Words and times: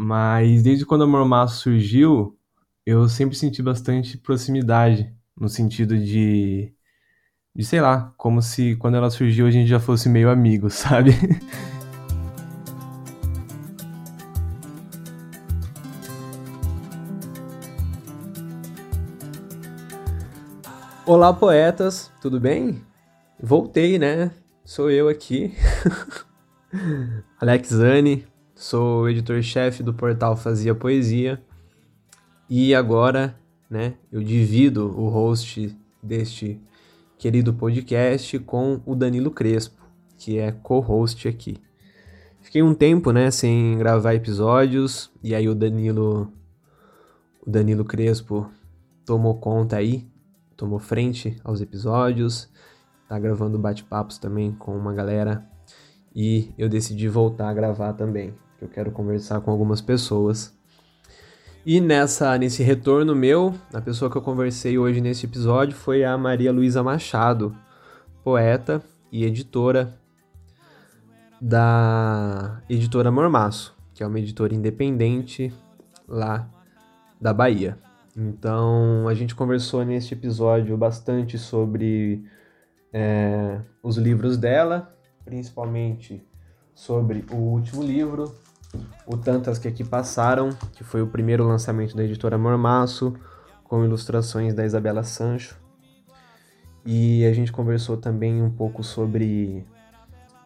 Mas 0.00 0.62
desde 0.62 0.86
quando 0.86 1.02
a 1.02 1.06
Mormaço 1.08 1.62
surgiu, 1.62 2.38
eu 2.86 3.08
sempre 3.08 3.36
senti 3.36 3.60
bastante 3.60 4.16
proximidade, 4.16 5.12
no 5.36 5.48
sentido 5.48 5.98
de, 5.98 6.72
de, 7.52 7.64
sei 7.64 7.80
lá, 7.80 8.14
como 8.16 8.40
se 8.40 8.76
quando 8.76 8.96
ela 8.96 9.10
surgiu 9.10 9.48
a 9.48 9.50
gente 9.50 9.66
já 9.68 9.80
fosse 9.80 10.08
meio 10.08 10.30
amigo, 10.30 10.70
sabe? 10.70 11.10
Olá, 21.04 21.34
poetas, 21.34 22.12
tudo 22.22 22.38
bem? 22.38 22.80
Voltei, 23.42 23.98
né? 23.98 24.30
Sou 24.64 24.92
eu 24.92 25.08
aqui, 25.08 25.52
Alex 27.40 27.70
Zani, 27.70 28.24
sou 28.58 29.08
editor-chefe 29.08 29.84
do 29.84 29.94
portal 29.94 30.36
Fazia 30.36 30.74
Poesia 30.74 31.40
e 32.50 32.74
agora, 32.74 33.38
né, 33.70 33.94
eu 34.10 34.20
divido 34.20 34.98
o 34.98 35.08
host 35.08 35.78
deste 36.02 36.60
querido 37.16 37.54
podcast 37.54 38.36
com 38.40 38.80
o 38.84 38.96
Danilo 38.96 39.30
Crespo, 39.30 39.80
que 40.16 40.38
é 40.38 40.50
co-host 40.50 41.28
aqui. 41.28 41.56
Fiquei 42.40 42.60
um 42.60 42.74
tempo, 42.74 43.12
né, 43.12 43.30
sem 43.30 43.78
gravar 43.78 44.14
episódios 44.14 45.08
e 45.22 45.36
aí 45.36 45.48
o 45.48 45.54
Danilo 45.54 46.32
o 47.46 47.48
Danilo 47.48 47.84
Crespo 47.84 48.50
tomou 49.06 49.38
conta 49.38 49.76
aí, 49.76 50.04
tomou 50.56 50.80
frente 50.80 51.36
aos 51.44 51.60
episódios 51.60 52.50
tá 53.08 53.16
gravando 53.20 53.56
bate-papos 53.56 54.18
também 54.18 54.50
com 54.50 54.76
uma 54.76 54.92
galera 54.92 55.48
e 56.14 56.52
eu 56.58 56.68
decidi 56.68 57.08
voltar 57.08 57.48
a 57.48 57.54
gravar 57.54 57.92
também, 57.92 58.34
que 58.58 58.64
eu 58.64 58.68
quero 58.68 58.90
conversar 58.90 59.40
com 59.40 59.50
algumas 59.50 59.80
pessoas. 59.80 60.56
E 61.64 61.80
nessa 61.80 62.36
nesse 62.36 62.62
retorno 62.62 63.14
meu, 63.14 63.54
a 63.72 63.80
pessoa 63.80 64.10
que 64.10 64.16
eu 64.16 64.22
conversei 64.22 64.78
hoje 64.78 65.00
nesse 65.00 65.26
episódio 65.26 65.76
foi 65.76 66.04
a 66.04 66.16
Maria 66.18 66.52
Luísa 66.52 66.82
Machado, 66.82 67.54
poeta 68.24 68.82
e 69.12 69.24
editora 69.24 69.96
da 71.40 72.60
editora 72.68 73.10
Mormaço, 73.10 73.76
que 73.94 74.02
é 74.02 74.06
uma 74.06 74.18
editora 74.18 74.54
independente 74.54 75.52
lá 76.06 76.48
da 77.20 77.32
Bahia. 77.32 77.78
Então, 78.16 79.06
a 79.06 79.14
gente 79.14 79.34
conversou 79.34 79.84
neste 79.84 80.14
episódio 80.14 80.76
bastante 80.76 81.38
sobre 81.38 82.24
é, 82.92 83.60
os 83.82 83.96
livros 83.96 84.36
dela, 84.36 84.92
principalmente 85.24 86.26
sobre 86.74 87.24
o 87.30 87.36
último 87.36 87.82
livro, 87.82 88.34
o 89.06 89.16
Tantas 89.16 89.58
que 89.58 89.68
Aqui 89.68 89.84
Passaram, 89.84 90.50
que 90.74 90.84
foi 90.84 91.02
o 91.02 91.06
primeiro 91.06 91.46
lançamento 91.46 91.96
da 91.96 92.04
editora 92.04 92.36
Mormaço, 92.36 93.14
com 93.64 93.84
ilustrações 93.84 94.54
da 94.54 94.64
Isabela 94.64 95.02
Sancho. 95.02 95.58
E 96.84 97.24
a 97.26 97.32
gente 97.32 97.52
conversou 97.52 97.96
também 97.96 98.42
um 98.42 98.50
pouco 98.50 98.82
sobre 98.82 99.66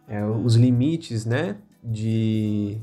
é, 0.08 0.24
os 0.24 0.56
limites, 0.56 1.24
né, 1.24 1.56
de, 1.82 2.78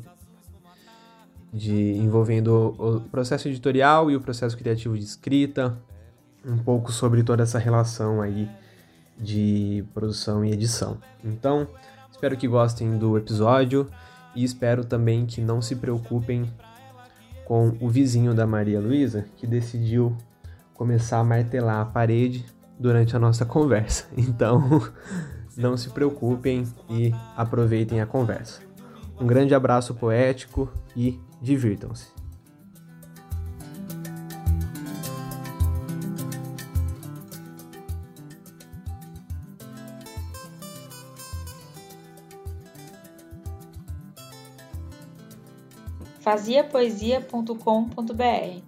de 1.51 1.93
envolvendo 1.97 2.75
o 2.77 3.01
processo 3.01 3.47
editorial 3.47 4.09
e 4.09 4.15
o 4.15 4.21
processo 4.21 4.57
criativo 4.57 4.97
de 4.97 5.03
escrita, 5.03 5.77
um 6.45 6.57
pouco 6.57 6.91
sobre 6.91 7.21
toda 7.23 7.43
essa 7.43 7.59
relação 7.59 8.21
aí 8.21 8.49
de 9.17 9.83
produção 9.93 10.45
e 10.45 10.51
edição. 10.51 10.97
Então, 11.23 11.67
espero 12.09 12.37
que 12.37 12.47
gostem 12.47 12.97
do 12.97 13.17
episódio 13.17 13.89
e 14.35 14.43
espero 14.43 14.83
também 14.83 15.25
que 15.25 15.41
não 15.41 15.61
se 15.61 15.75
preocupem 15.75 16.49
com 17.45 17.75
o 17.79 17.89
vizinho 17.89 18.33
da 18.33 18.45
Maria 18.45 18.79
Luísa 18.79 19.25
que 19.35 19.47
decidiu 19.47 20.15
começar 20.73 21.19
a 21.19 21.23
martelar 21.23 21.81
a 21.81 21.85
parede 21.85 22.45
durante 22.79 23.15
a 23.15 23.19
nossa 23.19 23.45
conversa. 23.45 24.05
Então, 24.15 24.81
não 25.57 25.75
se 25.75 25.89
preocupem 25.89 26.63
e 26.89 27.13
aproveitem 27.35 27.99
a 27.99 28.05
conversa. 28.05 28.61
Um 29.19 29.27
grande 29.27 29.53
abraço 29.53 29.93
poético 29.93 30.71
e 30.95 31.19
divirtam-se. 31.41 32.18
faziapoesia.com.br. 46.29 48.61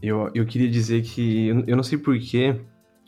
Eu, 0.00 0.30
eu 0.34 0.46
queria 0.46 0.70
dizer 0.70 1.02
que, 1.02 1.48
eu 1.66 1.76
não 1.76 1.82
sei 1.82 1.98
porquê, 1.98 2.58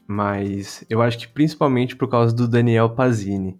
mas 0.06 0.84
eu 0.90 1.00
acho 1.00 1.18
que 1.18 1.28
principalmente 1.28 1.96
por 1.96 2.10
causa 2.10 2.34
do 2.34 2.46
Daniel 2.46 2.94
Pazini. 2.94 3.58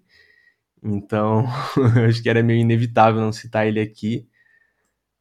Então, 0.82 1.46
acho 2.06 2.22
que 2.22 2.28
era 2.28 2.42
meio 2.42 2.60
inevitável 2.60 3.22
não 3.22 3.32
citar 3.32 3.66
ele 3.66 3.80
aqui, 3.80 4.28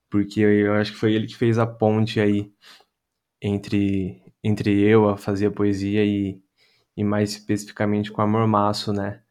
porque 0.09 0.41
eu 0.41 0.74
acho 0.74 0.91
que 0.91 0.97
foi 0.97 1.13
ele 1.13 1.25
que 1.25 1.38
fez 1.38 1.57
a 1.57 1.66
ponte 1.66 2.19
aí 2.19 2.51
entre, 3.41 4.22
entre 4.44 4.78
eu, 4.81 5.07
a 5.07 5.16
Fazia 5.16 5.50
Poesia, 5.50 6.03
e, 6.03 6.41
e 6.99 7.03
mais 7.03 7.31
especificamente 7.31 8.11
com 8.11 8.21
a 8.21 8.27
Mormaço, 8.27 8.91
né? 8.91 9.21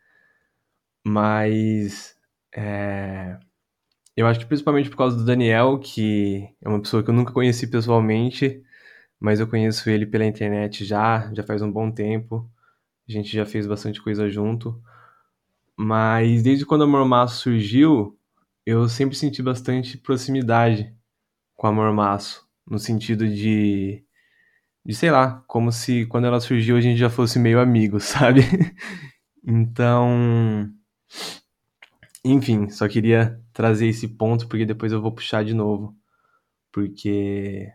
Mas 1.06 2.16
é, 2.56 3.38
eu 4.16 4.26
acho 4.26 4.40
que 4.40 4.46
principalmente 4.46 4.88
por 4.88 4.96
causa 4.96 5.18
do 5.18 5.24
Daniel, 5.24 5.78
que 5.78 6.48
é 6.62 6.68
uma 6.68 6.80
pessoa 6.80 7.02
que 7.02 7.10
eu 7.10 7.14
nunca 7.14 7.30
conheci 7.30 7.66
pessoalmente, 7.66 8.62
mas 9.20 9.38
eu 9.38 9.46
conheço 9.46 9.90
ele 9.90 10.06
pela 10.06 10.24
internet 10.24 10.82
já, 10.82 11.30
já 11.34 11.42
faz 11.42 11.60
um 11.60 11.70
bom 11.70 11.90
tempo. 11.90 12.50
A 13.06 13.12
gente 13.12 13.30
já 13.30 13.44
fez 13.44 13.66
bastante 13.66 14.00
coisa 14.02 14.30
junto. 14.30 14.82
Mas 15.76 16.42
desde 16.42 16.64
quando 16.64 16.84
a 16.84 16.86
Mormaço 16.86 17.42
surgiu, 17.42 18.18
eu 18.64 18.88
sempre 18.88 19.16
senti 19.16 19.42
bastante 19.42 19.98
proximidade 19.98 20.96
com 21.54 21.66
a 21.66 21.72
Mormaço, 21.72 22.48
no 22.66 22.78
sentido 22.78 23.28
de 23.28 24.04
de 24.88 24.94
sei 24.94 25.10
lá, 25.10 25.44
como 25.46 25.70
se 25.70 26.06
quando 26.06 26.26
ela 26.26 26.40
surgiu 26.40 26.76
a 26.78 26.80
gente 26.80 26.98
já 26.98 27.10
fosse 27.10 27.38
meio 27.38 27.60
amigo, 27.60 28.00
sabe? 28.00 28.40
então, 29.46 30.66
enfim, 32.24 32.70
só 32.70 32.88
queria 32.88 33.38
trazer 33.52 33.88
esse 33.88 34.08
ponto 34.08 34.48
porque 34.48 34.64
depois 34.64 34.90
eu 34.90 35.02
vou 35.02 35.12
puxar 35.12 35.44
de 35.44 35.52
novo, 35.52 35.94
porque 36.72 37.70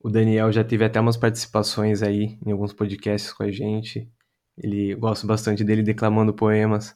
o 0.00 0.08
Daniel 0.08 0.50
já 0.50 0.64
teve 0.64 0.86
até 0.86 0.98
umas 0.98 1.18
participações 1.18 2.02
aí 2.02 2.38
em 2.46 2.50
alguns 2.52 2.72
podcasts 2.72 3.32
com 3.32 3.42
a 3.42 3.50
gente. 3.50 4.10
Ele 4.56 4.94
gosto 4.94 5.26
bastante 5.26 5.62
dele 5.64 5.82
declamando 5.82 6.32
poemas. 6.32 6.94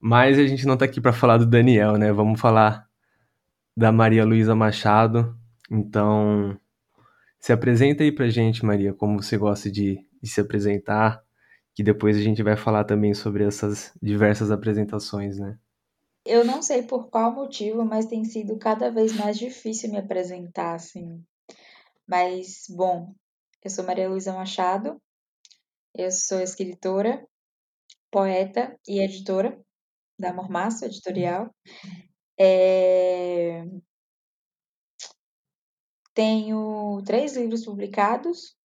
Mas 0.00 0.38
a 0.38 0.46
gente 0.46 0.66
não 0.66 0.76
tá 0.76 0.84
aqui 0.84 1.00
para 1.00 1.12
falar 1.12 1.38
do 1.38 1.46
Daniel, 1.46 1.96
né? 1.96 2.12
Vamos 2.12 2.40
falar 2.40 2.86
da 3.76 3.90
Maria 3.90 4.24
Luísa 4.24 4.54
Machado. 4.54 5.36
Então, 5.70 6.58
se 7.38 7.52
apresenta 7.52 8.02
aí 8.02 8.12
pra 8.12 8.28
gente, 8.28 8.64
Maria, 8.64 8.92
como 8.92 9.22
você 9.22 9.36
gosta 9.36 9.70
de, 9.70 9.98
de 10.22 10.28
se 10.28 10.40
apresentar, 10.40 11.22
que 11.74 11.82
depois 11.82 12.16
a 12.16 12.20
gente 12.20 12.42
vai 12.42 12.56
falar 12.56 12.84
também 12.84 13.14
sobre 13.14 13.44
essas 13.44 13.92
diversas 14.02 14.50
apresentações, 14.50 15.38
né? 15.38 15.58
Eu 16.24 16.44
não 16.44 16.60
sei 16.60 16.82
por 16.82 17.08
qual 17.08 17.32
motivo, 17.32 17.84
mas 17.84 18.06
tem 18.06 18.24
sido 18.24 18.58
cada 18.58 18.90
vez 18.90 19.14
mais 19.14 19.38
difícil 19.38 19.90
me 19.90 19.98
apresentar, 19.98 20.74
assim. 20.74 21.22
Mas, 22.06 22.66
bom, 22.68 23.14
eu 23.64 23.70
sou 23.70 23.84
Maria 23.84 24.08
Luísa 24.08 24.32
Machado, 24.32 25.00
eu 25.94 26.10
sou 26.10 26.40
escritora, 26.40 27.26
poeta 28.10 28.78
e 28.86 29.00
editora 29.00 29.58
da 30.18 30.32
Mormaço 30.32 30.84
Editorial. 30.84 31.54
É... 32.38 33.64
Tenho 36.18 37.00
três 37.06 37.36
livros 37.36 37.64
publicados. 37.64 38.56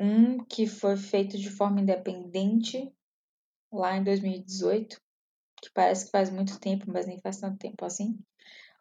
Um 0.00 0.44
que 0.44 0.66
foi 0.66 0.96
feito 0.96 1.38
de 1.38 1.50
forma 1.50 1.80
independente 1.80 2.92
lá 3.72 3.96
em 3.96 4.02
2018, 4.02 5.00
que 5.62 5.70
parece 5.72 6.06
que 6.06 6.10
faz 6.10 6.30
muito 6.30 6.58
tempo, 6.58 6.86
mas 6.88 7.06
nem 7.06 7.20
faz 7.20 7.38
tanto 7.38 7.58
tempo 7.58 7.84
assim. 7.84 8.18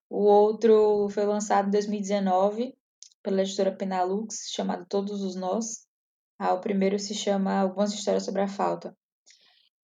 O 0.10 0.24
outro 0.24 1.08
foi 1.10 1.24
lançado 1.24 1.68
em 1.68 1.72
2019 1.72 2.76
pela 3.22 3.44
editora 3.44 3.72
Penalux, 3.72 4.50
chamado 4.50 4.88
Todos 4.90 5.22
os 5.22 5.36
Nós. 5.36 5.88
Ah, 6.40 6.56
o 6.56 6.62
primeiro 6.62 6.98
se 6.98 7.14
chama 7.14 7.60
Algumas 7.60 7.94
Histórias 7.94 8.26
sobre 8.26 8.42
a 8.42 8.48
Falta. 8.48 8.98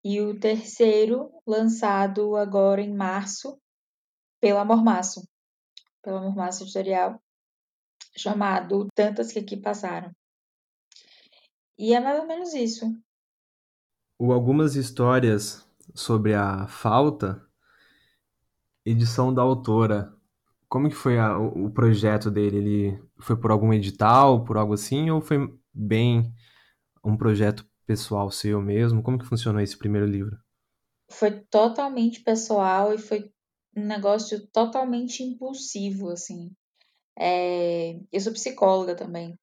E 0.03 0.19
o 0.23 0.41
terceiro, 0.41 1.31
lançado 1.47 2.37
agora 2.37 2.81
em 2.81 2.97
março, 2.97 3.61
pela 4.41 4.65
Mormaço, 4.65 5.29
pela 6.03 6.21
Mormaço 6.21 6.63
Editorial, 6.65 7.21
chamado 8.17 8.89
Tantas 8.95 9.33
que 9.33 9.39
Aqui 9.39 9.57
Passaram. 9.57 10.11
E 11.79 11.95
é 11.95 12.01
mais 12.01 12.19
ou 12.21 12.27
menos 12.27 12.55
isso. 12.55 12.85
O 14.19 14.33
Algumas 14.33 14.75
Histórias 14.75 15.65
sobre 15.95 16.35
a 16.35 16.67
Falta, 16.67 17.47
edição 18.85 19.33
da 19.33 19.43
autora. 19.43 20.13
Como 20.69 20.89
que 20.89 20.95
foi 20.95 21.19
a- 21.19 21.39
o 21.39 21.67
o 21.67 21.71
projeto 21.71 22.31
dele? 22.31 22.57
Ele 22.59 23.03
foi 23.21 23.37
por 23.37 23.51
algum 23.51 23.73
edital, 23.73 24.45
por 24.45 24.57
algo 24.57 24.75
assim, 24.75 25.11
ou 25.11 25.21
foi 25.21 25.39
bem 25.73 26.33
um 27.05 27.17
projeto 27.17 27.67
pessoal 27.87 28.31
seu 28.31 28.61
mesmo? 28.61 29.03
Como 29.03 29.19
que 29.19 29.25
funcionou 29.25 29.61
esse 29.63 29.77
primeiro 29.79 30.07
livro? 30.07 30.37
Foi 31.11 31.31
totalmente 31.31 32.21
pessoal 32.21 32.93
e 32.93 32.99
foi 32.99 33.33
um 33.77 33.85
negócio 33.87 34.47
totalmente 34.49 35.23
impulsivo, 35.23 36.11
assim. 36.11 36.51
É, 37.19 37.99
eu 38.13 38.21
sou 38.21 38.33
psicóloga 38.33 38.95
também. 38.97 39.39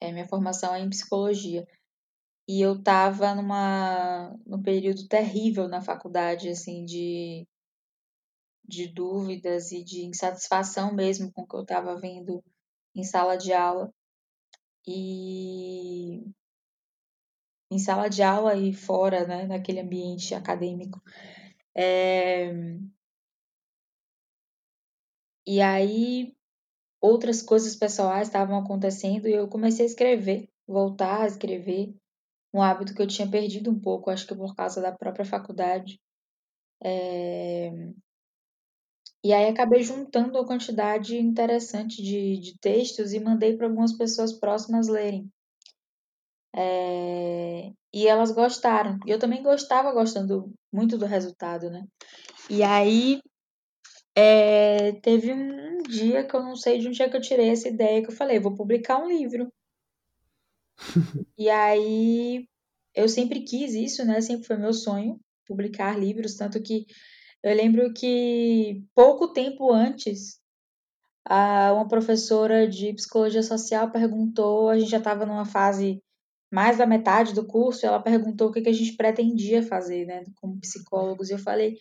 É, 0.00 0.12
minha 0.12 0.28
formação 0.28 0.74
é 0.74 0.80
em 0.80 0.90
psicologia. 0.90 1.66
E 2.48 2.60
eu 2.60 2.82
tava 2.82 3.34
numa, 3.34 4.36
num 4.46 4.62
período 4.62 5.06
terrível 5.08 5.68
na 5.68 5.80
faculdade, 5.80 6.48
assim, 6.48 6.84
de, 6.84 7.46
de 8.66 8.88
dúvidas 8.88 9.72
e 9.72 9.84
de 9.84 10.04
insatisfação 10.04 10.94
mesmo 10.94 11.32
com 11.32 11.42
o 11.42 11.46
que 11.46 11.56
eu 11.56 11.64
tava 11.64 11.96
vendo 12.00 12.42
em 12.94 13.04
sala 13.04 13.36
de 13.36 13.52
aula. 13.52 13.92
E 14.86 16.24
em 17.70 17.78
sala 17.78 18.08
de 18.08 18.22
aula 18.22 18.56
e 18.56 18.72
fora, 18.72 19.26
né, 19.26 19.46
naquele 19.46 19.80
ambiente 19.80 20.34
acadêmico. 20.34 21.00
É, 21.74 22.52
E 25.46 25.60
aí 25.60 26.34
outras 27.00 27.40
coisas 27.42 27.74
pessoais 27.74 28.28
estavam 28.28 28.58
acontecendo 28.58 29.26
e 29.26 29.32
eu 29.32 29.48
comecei 29.48 29.86
a 29.86 29.88
escrever, 29.88 30.48
voltar 30.66 31.22
a 31.22 31.26
escrever, 31.26 31.94
um 32.52 32.60
hábito 32.60 32.94
que 32.94 33.00
eu 33.00 33.06
tinha 33.06 33.30
perdido 33.30 33.70
um 33.70 33.80
pouco, 33.80 34.10
acho 34.10 34.26
que 34.26 34.34
por 34.34 34.54
causa 34.54 34.80
da 34.80 34.92
própria 34.92 35.24
faculdade. 35.24 36.00
É... 36.82 37.70
E 39.22 39.32
aí 39.32 39.48
acabei 39.48 39.82
juntando 39.82 40.38
uma 40.38 40.46
quantidade 40.46 41.16
interessante 41.16 42.02
de, 42.02 42.38
de 42.38 42.58
textos 42.58 43.12
e 43.12 43.20
mandei 43.20 43.56
para 43.56 43.66
algumas 43.66 43.92
pessoas 43.92 44.32
próximas 44.32 44.88
lerem. 44.88 45.30
É... 46.54 47.72
E 47.92 48.06
elas 48.06 48.30
gostaram. 48.30 48.98
E 49.06 49.10
eu 49.10 49.18
também 49.18 49.42
gostava 49.42 49.92
gostando 49.92 50.52
muito 50.72 50.96
do 50.96 51.06
resultado, 51.06 51.70
né? 51.70 51.84
E 52.48 52.62
aí 52.62 53.20
é... 54.20 54.92
teve 55.00 55.32
um 55.32 55.82
dia 55.82 56.24
que 56.24 56.34
eu 56.34 56.42
não 56.42 56.56
sei 56.56 56.78
de 56.78 56.88
onde 56.88 57.02
é 57.02 57.08
que 57.08 57.16
eu 57.16 57.20
tirei 57.20 57.50
essa 57.50 57.68
ideia, 57.68 58.02
que 58.02 58.08
eu 58.08 58.16
falei, 58.16 58.38
vou 58.38 58.54
publicar 58.54 58.98
um 58.98 59.08
livro. 59.08 59.52
E 61.38 61.48
aí 61.48 62.46
eu 62.94 63.08
sempre 63.08 63.40
quis 63.40 63.74
isso, 63.74 64.04
né? 64.04 64.20
Sempre 64.20 64.46
foi 64.46 64.56
meu 64.56 64.72
sonho 64.72 65.18
publicar 65.46 65.98
livros, 65.98 66.36
tanto 66.36 66.62
que 66.62 66.86
eu 67.42 67.54
lembro 67.56 67.92
que 67.94 68.84
pouco 68.94 69.32
tempo 69.32 69.72
antes, 69.72 70.38
a, 71.24 71.72
uma 71.72 71.88
professora 71.88 72.68
de 72.68 72.92
psicologia 72.94 73.42
social 73.42 73.90
perguntou, 73.90 74.68
a 74.68 74.78
gente 74.78 74.90
já 74.90 74.98
estava 74.98 75.26
numa 75.26 75.44
fase 75.44 76.02
mais 76.52 76.78
da 76.78 76.86
metade 76.86 77.32
do 77.34 77.46
curso, 77.46 77.86
ela 77.86 78.00
perguntou 78.00 78.48
o 78.48 78.52
que, 78.52 78.60
que 78.60 78.68
a 78.68 78.72
gente 78.72 78.96
pretendia 78.96 79.62
fazer, 79.62 80.06
né, 80.06 80.24
como 80.36 80.60
psicólogos, 80.60 81.30
e 81.30 81.32
eu 81.32 81.38
falei, 81.38 81.78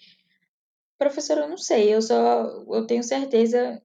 professora, 0.99 1.41
eu 1.41 1.49
não 1.49 1.57
sei, 1.57 1.93
eu 1.93 2.01
só, 2.01 2.43
eu 2.67 2.85
tenho 2.85 3.03
certeza 3.03 3.81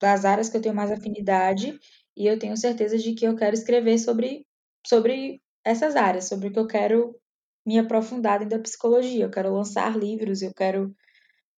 das 0.00 0.24
áreas 0.24 0.48
que 0.48 0.56
eu 0.56 0.62
tenho 0.62 0.74
mais 0.74 0.90
afinidade 0.90 1.78
e 2.16 2.26
eu 2.26 2.38
tenho 2.38 2.56
certeza 2.56 2.96
de 2.96 3.14
que 3.14 3.26
eu 3.26 3.36
quero 3.36 3.54
escrever 3.54 3.98
sobre, 3.98 4.46
sobre 4.86 5.42
essas 5.64 5.96
áreas, 5.96 6.26
sobre 6.28 6.48
o 6.48 6.52
que 6.52 6.58
eu 6.58 6.66
quero 6.66 7.20
me 7.66 7.78
aprofundar 7.78 8.38
dentro 8.38 8.56
da 8.56 8.62
psicologia. 8.62 9.24
Eu 9.24 9.30
quero 9.30 9.52
lançar 9.52 9.98
livros, 9.98 10.40
eu 10.40 10.54
quero 10.54 10.94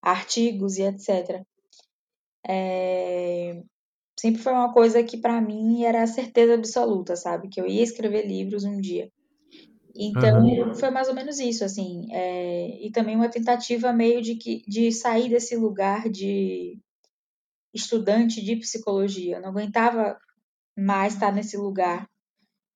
artigos 0.02 0.78
e 0.78 0.82
etc. 0.82 1.44
É... 2.46 3.62
Sempre 4.18 4.42
foi 4.42 4.52
uma 4.52 4.72
coisa 4.72 5.02
que 5.02 5.16
para 5.18 5.40
mim 5.40 5.84
era 5.84 6.06
certeza 6.06 6.54
absoluta, 6.54 7.16
sabe? 7.16 7.48
Que 7.48 7.60
eu 7.60 7.66
ia 7.66 7.82
escrever 7.82 8.26
livros 8.26 8.64
um 8.64 8.80
dia. 8.80 9.10
Então 10.02 10.38
Aham. 10.38 10.74
foi 10.74 10.90
mais 10.90 11.08
ou 11.08 11.14
menos 11.14 11.38
isso, 11.38 11.62
assim. 11.62 12.08
É... 12.10 12.86
E 12.86 12.90
também 12.90 13.16
uma 13.16 13.28
tentativa 13.28 13.92
meio 13.92 14.22
de, 14.22 14.36
que, 14.36 14.62
de 14.66 14.90
sair 14.90 15.28
desse 15.28 15.56
lugar 15.56 16.08
de 16.08 16.78
estudante 17.74 18.42
de 18.42 18.56
psicologia. 18.56 19.36
Eu 19.36 19.42
não 19.42 19.50
aguentava 19.50 20.18
mais 20.76 21.14
estar 21.14 21.32
nesse 21.32 21.56
lugar 21.58 22.08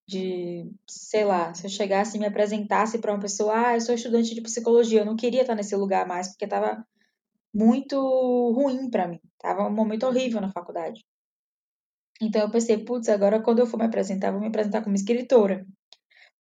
de, 0.07 0.71
sei 0.87 1.25
lá, 1.25 1.51
se 1.53 1.65
eu 1.65 1.69
chegasse 1.69 2.15
e 2.15 2.19
me 2.19 2.27
apresentasse 2.27 2.99
para 2.99 3.11
uma 3.11 3.19
pessoa, 3.19 3.69
ah, 3.69 3.75
eu 3.75 3.81
sou 3.81 3.95
estudante 3.95 4.35
de 4.35 4.41
psicologia, 4.41 5.01
eu 5.01 5.05
não 5.05 5.15
queria 5.15 5.41
estar 5.41 5.55
nesse 5.55 5.75
lugar 5.75 6.07
mais, 6.07 6.27
porque 6.27 6.45
estava 6.45 6.85
muito 7.53 7.97
ruim 8.51 8.89
para 8.89 9.07
mim, 9.07 9.19
tava 9.39 9.67
um 9.67 9.73
momento 9.73 10.05
horrível 10.05 10.39
na 10.41 10.51
faculdade. 10.51 11.03
Então 12.21 12.41
eu 12.41 12.51
pensei, 12.51 12.77
putz, 12.77 13.09
agora 13.09 13.41
quando 13.41 13.59
eu 13.59 13.67
for 13.67 13.77
me 13.77 13.85
apresentar, 13.85 14.31
vou 14.31 14.39
me 14.39 14.47
apresentar 14.47 14.83
como 14.83 14.95
escritora. 14.95 15.65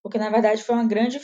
Porque 0.05 0.19
na 0.19 0.29
verdade 0.29 0.63
foi 0.63 0.75
uma 0.75 0.87
grande 0.87 1.19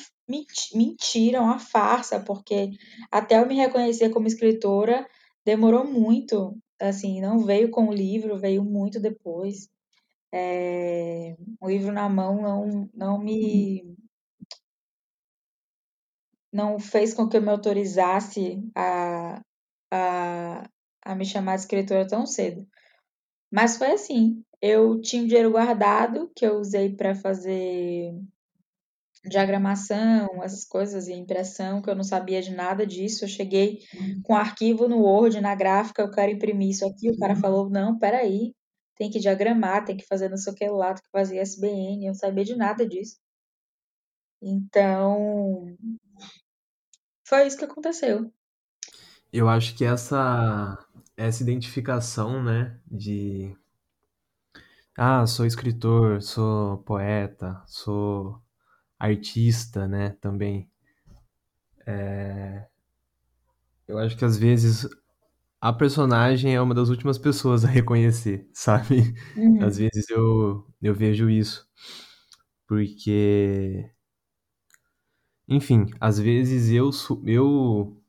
mentira, 0.74 1.42
uma 1.42 1.58
farsa, 1.58 2.18
porque 2.18 2.70
até 3.10 3.38
eu 3.38 3.46
me 3.46 3.54
reconhecer 3.54 4.08
como 4.08 4.26
escritora 4.26 5.06
demorou 5.44 5.84
muito, 5.84 6.56
assim, 6.80 7.20
não 7.20 7.40
veio 7.40 7.70
com 7.70 7.88
o 7.88 7.92
livro, 7.92 8.38
veio 8.38 8.64
muito 8.64 8.98
depois. 8.98 9.68
É, 10.32 11.36
o 11.60 11.68
livro 11.68 11.92
na 11.92 12.08
mão 12.08 12.40
não, 12.40 12.90
não 12.94 13.18
me 13.18 13.96
não 16.52 16.78
fez 16.78 17.12
com 17.12 17.28
que 17.28 17.36
eu 17.36 17.42
me 17.42 17.50
autorizasse 17.50 18.62
a, 18.74 19.42
a, 19.92 20.70
a 21.04 21.14
me 21.14 21.26
chamar 21.26 21.56
de 21.56 21.62
escritora 21.62 22.08
tão 22.08 22.24
cedo. 22.24 22.66
Mas 23.52 23.76
foi 23.76 23.92
assim, 23.92 24.42
eu 24.62 25.00
tinha 25.02 25.22
um 25.22 25.26
dinheiro 25.26 25.50
guardado 25.50 26.30
que 26.34 26.46
eu 26.46 26.58
usei 26.58 26.94
para 26.96 27.14
fazer 27.14 28.14
diagramação, 29.25 30.43
essas 30.43 30.64
coisas 30.64 31.08
e 31.08 31.12
impressão, 31.12 31.82
que 31.82 31.90
eu 31.90 31.94
não 31.94 32.02
sabia 32.02 32.40
de 32.40 32.55
nada 32.55 32.87
disso. 32.87 33.25
Eu 33.25 33.28
cheguei 33.28 33.81
com 34.22 34.34
arquivo 34.34 34.88
no 34.88 35.00
Word, 35.00 35.40
na 35.40 35.55
gráfica, 35.55 36.02
eu 36.02 36.11
quero 36.11 36.32
imprimir 36.32 36.70
isso 36.70 36.87
aqui. 36.87 37.11
O 37.11 37.19
cara 37.19 37.37
falou: 37.37 37.69
não, 37.69 37.99
peraí, 37.99 38.55
tem 38.96 39.11
que 39.11 39.20
diagramar, 39.20 39.84
tem 39.84 39.96
que 39.96 40.06
fazer 40.06 40.28
não 40.28 40.37
sei 40.37 40.52
o 40.52 40.56
que 40.56 40.69
lá, 40.69 40.94
tem 40.94 41.02
que 41.02 41.11
fazer 41.11 41.38
SBN. 41.38 42.05
Eu 42.05 42.08
não 42.08 42.14
sabia 42.14 42.44
de 42.44 42.56
nada 42.56 42.87
disso. 42.87 43.17
Então, 44.43 45.76
foi 47.26 47.47
isso 47.47 47.59
que 47.59 47.64
aconteceu. 47.64 48.33
Eu 49.33 49.49
acho 49.49 49.76
que 49.76 49.85
essa 49.85 50.78
essa 51.16 51.42
identificação, 51.42 52.42
né, 52.42 52.80
de 52.90 53.54
ah, 54.97 55.26
sou 55.26 55.47
escritor, 55.47 56.23
sou 56.23 56.78
poeta, 56.78 57.62
sou 57.66 58.42
artista, 59.00 59.88
né, 59.88 60.11
também. 60.21 60.71
Eu 63.88 63.99
acho 63.99 64.16
que 64.16 64.25
às 64.25 64.37
vezes 64.38 64.88
a 65.61 65.73
personagem 65.73 66.54
é 66.54 66.61
uma 66.62 66.75
das 66.75 66.90
últimas 66.90 67.19
pessoas 67.19 67.64
a 67.64 67.69
reconhecer, 67.69 68.49
sabe? 68.54 69.14
Às 69.59 69.78
Uhum, 69.78 69.78
vezes 69.78 70.09
eu 70.11 70.66
eu 70.83 70.95
vejo 70.95 71.30
isso, 71.30 71.69
porque, 72.66 73.90
enfim, 75.47 75.90
às 76.00 76.19
vezes 76.19 76.71
eu 76.71 76.88
eu 77.26 78.02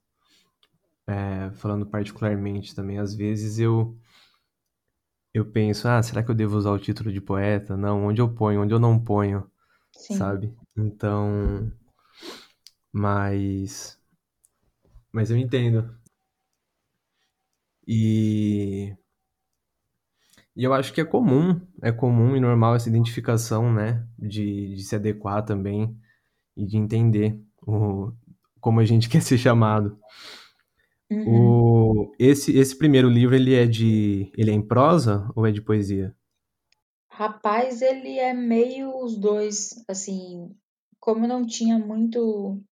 é, 1.07 1.51
falando 1.51 1.85
particularmente 1.85 2.73
também, 2.75 2.97
às 2.97 3.13
vezes 3.15 3.59
eu 3.59 3.97
eu 5.33 5.49
penso, 5.51 5.87
ah, 5.87 6.01
será 6.03 6.23
que 6.23 6.31
eu 6.31 6.35
devo 6.35 6.57
usar 6.57 6.71
o 6.71 6.79
título 6.79 7.11
de 7.11 7.19
poeta? 7.21 7.75
Não, 7.77 8.05
onde 8.05 8.21
eu 8.21 8.33
ponho, 8.33 8.61
onde 8.61 8.73
eu 8.73 8.79
não 8.79 8.99
ponho, 8.99 9.49
sim. 9.91 10.25
sabe? 10.25 10.55
Então, 10.75 11.71
mas 12.91 13.99
mas 15.11 15.29
eu 15.29 15.37
entendo. 15.37 15.95
E 17.87 18.95
e 20.55 20.63
eu 20.63 20.73
acho 20.73 20.93
que 20.93 21.01
é 21.01 21.05
comum, 21.05 21.59
é 21.81 21.91
comum 21.91 22.35
e 22.35 22.39
normal 22.39 22.75
essa 22.75 22.89
identificação, 22.89 23.73
né, 23.73 24.05
de, 24.19 24.75
de 24.75 24.83
se 24.83 24.95
adequar 24.95 25.43
também 25.45 25.95
e 26.57 26.65
de 26.65 26.77
entender 26.77 27.39
o, 27.65 28.11
como 28.59 28.79
a 28.79 28.85
gente 28.85 29.07
quer 29.09 29.21
ser 29.21 29.37
chamado. 29.37 29.97
Uhum. 31.09 31.25
O, 31.27 32.15
esse, 32.19 32.57
esse 32.57 32.77
primeiro 32.77 33.09
livro, 33.09 33.35
ele 33.35 33.53
é 33.53 33.65
de, 33.65 34.31
ele 34.37 34.51
é 34.51 34.53
em 34.53 34.65
prosa 34.65 35.29
ou 35.35 35.45
é 35.45 35.51
de 35.51 35.61
poesia? 35.61 36.15
Rapaz, 37.09 37.81
ele 37.81 38.17
é 38.17 38.33
meio 38.33 38.97
os 39.03 39.17
dois, 39.17 39.83
assim, 39.87 40.55
como 41.01 41.27
não 41.27 41.45
tinha 41.47 41.79
muito 41.79 42.63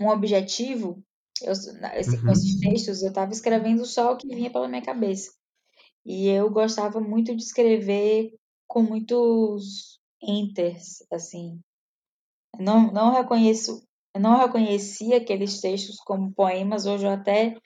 um 0.00 0.08
objetivo, 0.08 1.02
eu, 1.42 1.52
esse, 1.52 2.22
com 2.22 2.30
esses 2.32 2.54
Uhum. 2.54 2.60
textos, 2.60 3.02
eu 3.02 3.08
estava 3.08 3.32
escrevendo 3.32 3.84
só 3.84 4.12
o 4.12 4.16
que 4.16 4.28
vinha 4.34 4.50
pela 4.50 4.68
minha 4.68 4.82
cabeça. 4.82 5.32
E 6.06 6.28
eu 6.28 6.50
gostava 6.50 7.00
muito 7.00 7.36
de 7.36 7.42
escrever. 7.42 8.32
com 8.68 8.82
muitos 8.82 10.00
enters, 10.22 11.04
assim. 11.12 11.60
Não, 12.58 12.92
não 12.92 13.12
reconheço, 13.12 13.82
não 14.18 14.38
reconhecia 14.38 15.16
aqueles 15.18 15.60
textos 15.60 15.96
como 15.98 16.32
poemas, 16.34 16.86
hoje 16.86 17.06
eu 17.06 17.10
até 17.10 17.56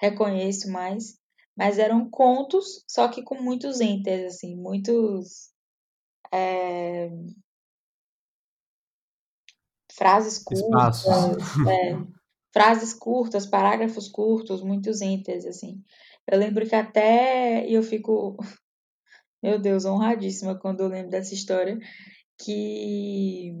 reconheço 0.00 0.70
mais, 0.70 1.18
mas 1.56 1.78
eram 1.78 2.08
contos, 2.10 2.84
só 2.88 3.08
que 3.08 3.22
com 3.22 3.42
muitos 3.42 3.80
enters, 3.80 4.36
assim, 4.36 4.56
muitos 4.56 5.51
é, 6.32 7.10
frases 9.92 10.38
curtas, 10.38 11.04
é, 11.06 11.96
frases 12.52 12.94
curtas, 12.94 13.46
parágrafos 13.46 14.08
curtos, 14.08 14.62
muitos 14.62 15.00
enters, 15.00 15.44
assim. 15.44 15.82
Eu 16.26 16.38
lembro 16.38 16.66
que 16.66 16.74
até 16.74 17.68
eu 17.68 17.82
fico, 17.82 18.36
meu 19.42 19.60
Deus, 19.60 19.84
honradíssima 19.84 20.58
quando 20.58 20.80
eu 20.80 20.88
lembro 20.88 21.10
dessa 21.10 21.34
história, 21.34 21.78
que 22.38 23.52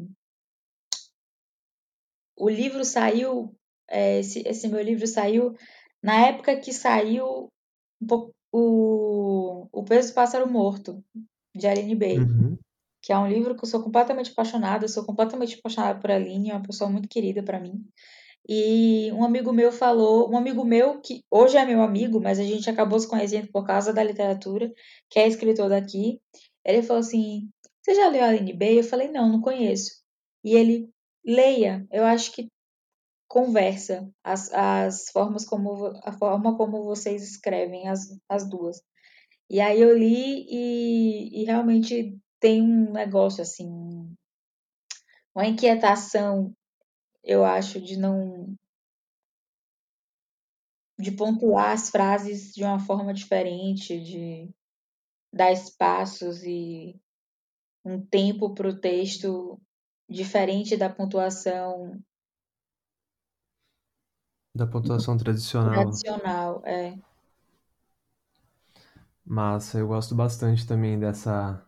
o 2.36 2.48
livro 2.48 2.84
saiu, 2.84 3.54
é, 3.88 4.20
esse, 4.20 4.42
esse 4.46 4.68
meu 4.68 4.82
livro 4.82 5.06
saiu 5.06 5.54
na 6.02 6.26
época 6.26 6.58
que 6.58 6.72
saiu 6.72 7.48
o, 8.52 9.68
o 9.70 9.84
Peso 9.84 10.08
do 10.10 10.14
Pássaro 10.14 10.50
Morto, 10.50 11.04
de 11.54 11.66
Aline 11.66 11.94
Bay. 11.94 12.18
Uhum. 12.18 12.58
Que 13.02 13.12
é 13.12 13.18
um 13.18 13.28
livro 13.28 13.56
que 13.56 13.64
eu 13.64 13.68
sou 13.68 13.82
completamente 13.82 14.30
apaixonada, 14.30 14.84
eu 14.84 14.88
sou 14.88 15.04
completamente 15.04 15.58
apaixonada 15.58 15.98
por 15.98 16.10
Aline, 16.10 16.50
é 16.50 16.54
uma 16.54 16.62
pessoa 16.62 16.88
muito 16.88 17.08
querida 17.08 17.42
para 17.42 17.58
mim. 17.58 17.84
E 18.48 19.10
um 19.12 19.24
amigo 19.24 19.52
meu 19.52 19.70
falou, 19.70 20.30
um 20.30 20.36
amigo 20.36 20.64
meu 20.64 21.00
que 21.00 21.24
hoje 21.30 21.56
é 21.56 21.64
meu 21.64 21.80
amigo, 21.82 22.20
mas 22.20 22.38
a 22.38 22.44
gente 22.44 22.68
acabou 22.68 22.98
se 22.98 23.08
conhecendo 23.08 23.48
por 23.52 23.64
causa 23.64 23.92
da 23.92 24.02
literatura, 24.02 24.72
que 25.08 25.18
é 25.18 25.28
escritor 25.28 25.68
daqui. 25.68 26.20
Ele 26.64 26.82
falou 26.82 27.00
assim: 27.00 27.48
Você 27.82 27.94
já 27.94 28.08
leu 28.08 28.24
Aline 28.24 28.52
Bay? 28.52 28.78
Eu 28.78 28.84
falei: 28.84 29.08
Não, 29.08 29.28
não 29.28 29.40
conheço. 29.40 30.02
E 30.44 30.56
ele, 30.56 30.90
leia, 31.24 31.86
eu 31.90 32.04
acho 32.04 32.32
que 32.32 32.48
conversa 33.28 34.10
as, 34.22 34.52
as 34.52 35.08
formas 35.10 35.44
como 35.46 35.86
a 36.04 36.12
forma 36.12 36.56
como 36.56 36.84
vocês 36.84 37.22
escrevem 37.22 37.88
as, 37.88 38.08
as 38.28 38.48
duas. 38.48 38.82
E 39.50 39.60
aí 39.60 39.80
eu 39.80 39.96
li 39.96 40.46
e, 40.48 41.42
e 41.42 41.44
realmente 41.44 42.18
tem 42.40 42.62
um 42.62 42.92
negócio 42.92 43.42
assim, 43.42 43.68
uma 45.34 45.46
inquietação 45.46 46.54
eu 47.22 47.44
acho, 47.44 47.80
de 47.80 47.96
não. 47.96 48.56
de 50.98 51.10
pontuar 51.12 51.72
as 51.72 51.90
frases 51.90 52.52
de 52.52 52.62
uma 52.62 52.78
forma 52.78 53.14
diferente, 53.14 53.98
de 53.98 54.54
dar 55.32 55.50
espaços 55.50 56.42
e 56.44 57.00
um 57.84 58.04
tempo 58.04 58.54
para 58.54 58.68
o 58.68 58.78
texto 58.78 59.60
diferente 60.08 60.76
da 60.76 60.90
pontuação. 60.90 62.00
Da 64.54 64.66
pontuação 64.66 65.16
tradicional. 65.16 65.72
Tradicional, 65.72 66.62
é. 66.66 66.98
Massa, 69.24 69.78
eu 69.78 69.88
gosto 69.88 70.14
bastante 70.14 70.66
também 70.66 70.98
dessa 70.98 71.64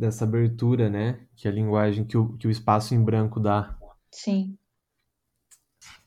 dessa 0.00 0.24
abertura, 0.24 0.88
né? 0.88 1.26
Que 1.36 1.46
a 1.46 1.50
linguagem, 1.50 2.04
que 2.04 2.16
o, 2.16 2.32
que 2.38 2.46
o 2.46 2.50
espaço 2.50 2.94
em 2.94 3.04
branco 3.04 3.38
dá. 3.38 3.78
Sim. 4.10 4.56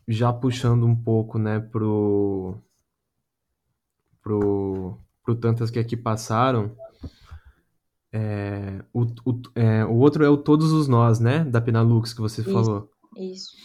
Já 0.07 0.33
puxando 0.33 0.85
um 0.85 0.95
pouco, 0.95 1.37
né, 1.37 1.59
pro, 1.59 2.57
pro, 4.21 4.97
pro 5.23 5.35
tantas 5.35 5.69
que 5.69 5.79
aqui 5.79 5.95
passaram, 5.95 6.75
é, 8.11 8.83
o, 8.91 9.03
o, 9.03 9.41
é, 9.55 9.85
o 9.85 9.95
outro 9.95 10.25
é 10.25 10.29
o 10.29 10.37
Todos 10.37 10.71
os 10.71 10.87
Nós, 10.87 11.19
né, 11.19 11.45
da 11.45 11.61
Penalux, 11.61 12.13
que 12.13 12.21
você 12.21 12.41
isso, 12.41 12.51
falou. 12.51 12.91
Isso. 13.15 13.55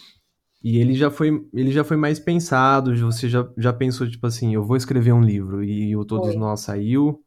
E 0.61 0.77
ele 0.77 0.93
já 0.93 1.09
foi, 1.09 1.29
ele 1.53 1.71
já 1.71 1.83
foi 1.83 1.95
mais 1.95 2.19
pensado, 2.19 2.95
você 2.97 3.29
já, 3.29 3.49
já 3.57 3.71
pensou, 3.71 4.09
tipo 4.09 4.27
assim, 4.27 4.53
eu 4.53 4.63
vou 4.63 4.75
escrever 4.75 5.13
um 5.13 5.21
livro, 5.21 5.63
e 5.63 5.95
o 5.95 6.03
Todos 6.03 6.29
foi. 6.29 6.37
Nós 6.37 6.61
saiu? 6.61 7.23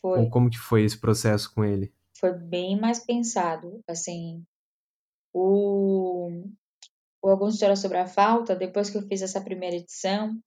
Foi. 0.00 0.20
Ou 0.20 0.30
como 0.30 0.48
que 0.48 0.58
foi 0.58 0.84
esse 0.84 0.98
processo 1.00 1.52
com 1.52 1.64
ele? 1.64 1.92
foi 2.18 2.32
bem 2.32 2.78
mais 2.78 3.04
pensado. 3.04 3.82
Assim, 3.86 4.44
o, 5.32 6.30
o 7.22 7.28
Alguns 7.28 7.54
Histórias 7.54 7.80
sobre 7.80 7.98
a 7.98 8.06
Falta, 8.06 8.56
depois 8.56 8.90
que 8.90 8.98
eu 8.98 9.06
fiz 9.06 9.22
essa 9.22 9.40
primeira 9.40 9.76
edição, 9.76 10.38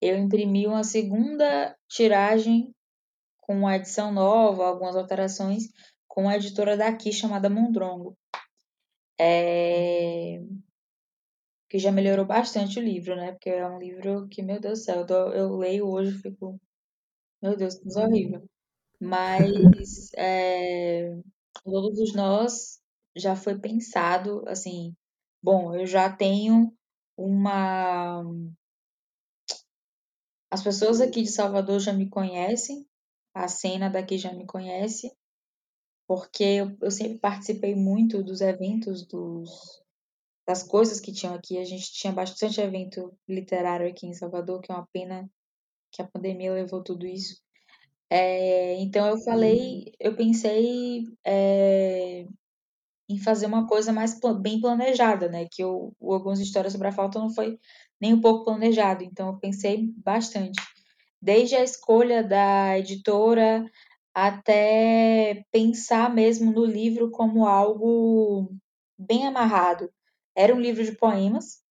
eu 0.00 0.16
imprimi 0.16 0.66
uma 0.66 0.84
segunda 0.84 1.76
tiragem 1.88 2.74
com 3.40 3.58
uma 3.58 3.76
edição 3.76 4.12
nova, 4.12 4.66
algumas 4.66 4.96
alterações, 4.96 5.68
com 6.08 6.22
uma 6.22 6.36
editora 6.36 6.76
daqui 6.76 7.12
chamada 7.12 7.48
Mondrongo. 7.48 8.16
É... 9.18 10.42
Que 11.68 11.78
já 11.78 11.90
melhorou 11.90 12.24
bastante 12.24 12.78
o 12.78 12.82
livro, 12.82 13.16
né? 13.16 13.32
Porque 13.32 13.50
é 13.50 13.66
um 13.66 13.78
livro 13.78 14.28
que, 14.28 14.42
meu 14.42 14.60
Deus 14.60 14.80
do 14.80 14.84
céu, 14.84 15.06
eu, 15.08 15.32
eu 15.32 15.56
leio 15.56 15.88
hoje 15.88 16.16
e 16.16 16.20
fico. 16.22 16.60
Meu 17.42 17.56
Deus, 17.56 17.74
que 17.78 17.98
horrível. 17.98 18.48
Mas 19.00 20.10
é, 20.16 21.16
todos 21.64 21.98
os 21.98 22.14
nós 22.14 22.80
já 23.16 23.34
foi 23.34 23.58
pensado 23.58 24.44
assim, 24.46 24.94
bom, 25.42 25.74
eu 25.74 25.86
já 25.86 26.14
tenho 26.14 26.72
uma. 27.16 28.22
As 30.50 30.62
pessoas 30.62 31.00
aqui 31.00 31.22
de 31.22 31.30
Salvador 31.30 31.80
já 31.80 31.92
me 31.92 32.08
conhecem, 32.08 32.86
a 33.34 33.48
cena 33.48 33.90
daqui 33.90 34.16
já 34.16 34.32
me 34.32 34.46
conhece, 34.46 35.12
porque 36.06 36.44
eu, 36.44 36.76
eu 36.80 36.90
sempre 36.90 37.18
participei 37.18 37.74
muito 37.74 38.22
dos 38.22 38.40
eventos, 38.40 39.06
dos, 39.06 39.82
das 40.46 40.62
coisas 40.62 41.00
que 41.00 41.12
tinham 41.12 41.34
aqui. 41.34 41.58
A 41.58 41.64
gente 41.64 41.92
tinha 41.92 42.12
bastante 42.12 42.60
evento 42.60 43.12
literário 43.28 43.88
aqui 43.88 44.06
em 44.06 44.14
Salvador, 44.14 44.60
que 44.60 44.70
é 44.70 44.74
uma 44.74 44.88
pena 44.92 45.28
que 45.92 46.02
a 46.02 46.06
pandemia 46.06 46.52
levou 46.52 46.82
tudo 46.82 47.06
isso. 47.06 47.40
É, 48.10 48.74
então 48.80 49.06
eu 49.06 49.18
falei, 49.18 49.92
eu 49.98 50.14
pensei 50.14 51.04
é, 51.26 52.26
em 53.08 53.18
fazer 53.18 53.46
uma 53.46 53.66
coisa 53.66 53.92
mais 53.92 54.18
bem 54.40 54.60
planejada, 54.60 55.28
né? 55.28 55.46
Que 55.50 55.64
o 55.64 55.92
Algumas 56.00 56.40
Histórias 56.40 56.72
sobre 56.72 56.88
a 56.88 56.92
Falta 56.92 57.18
não 57.18 57.30
foi 57.30 57.58
nem 58.00 58.14
um 58.14 58.20
pouco 58.20 58.44
planejado, 58.44 59.02
então 59.02 59.28
eu 59.28 59.38
pensei 59.38 59.92
bastante. 59.96 60.60
Desde 61.20 61.56
a 61.56 61.64
escolha 61.64 62.22
da 62.22 62.78
editora 62.78 63.64
até 64.14 65.44
pensar 65.50 66.14
mesmo 66.14 66.52
no 66.52 66.64
livro 66.64 67.10
como 67.10 67.46
algo 67.46 68.50
bem 68.98 69.26
amarrado. 69.26 69.90
Era 70.36 70.54
um 70.54 70.60
livro 70.60 70.84
de 70.84 70.92
poemas, 70.92 71.62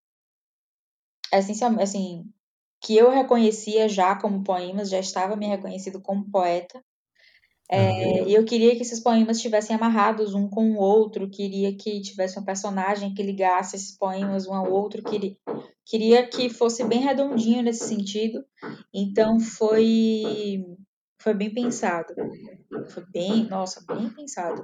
essencialmente, 1.31 1.83
assim, 1.83 2.25
que 2.81 2.97
eu 2.97 3.09
reconhecia 3.09 3.87
já 3.87 4.15
como 4.15 4.43
poemas, 4.43 4.89
já 4.89 4.99
estava 4.99 5.35
me 5.35 5.47
reconhecido 5.47 6.01
como 6.01 6.29
poeta. 6.29 6.83
É, 7.69 8.21
uhum. 8.21 8.27
E 8.27 8.33
eu 8.35 8.45
queria 8.45 8.75
que 8.75 8.83
esses 8.83 8.99
poemas 8.99 9.37
estivessem 9.37 9.75
amarrados 9.75 10.35
um 10.35 10.47
com 10.47 10.71
o 10.71 10.77
outro, 10.77 11.29
queria 11.29 11.75
que 11.75 11.99
tivesse 12.01 12.39
um 12.39 12.45
personagem 12.45 13.13
que 13.13 13.23
ligasse 13.23 13.75
esses 13.75 13.97
poemas 13.97 14.47
um 14.47 14.53
ao 14.53 14.71
outro, 14.71 15.03
queria, 15.03 15.35
queria 15.83 16.27
que 16.27 16.47
fosse 16.47 16.83
bem 16.83 16.99
redondinho 16.99 17.63
nesse 17.63 17.87
sentido. 17.87 18.43
Então 18.93 19.39
foi 19.39 20.63
foi 21.19 21.33
bem 21.33 21.51
pensado. 21.51 22.13
Foi 22.89 23.03
bem, 23.11 23.47
nossa, 23.47 23.83
bem 23.87 24.11
pensado. 24.11 24.63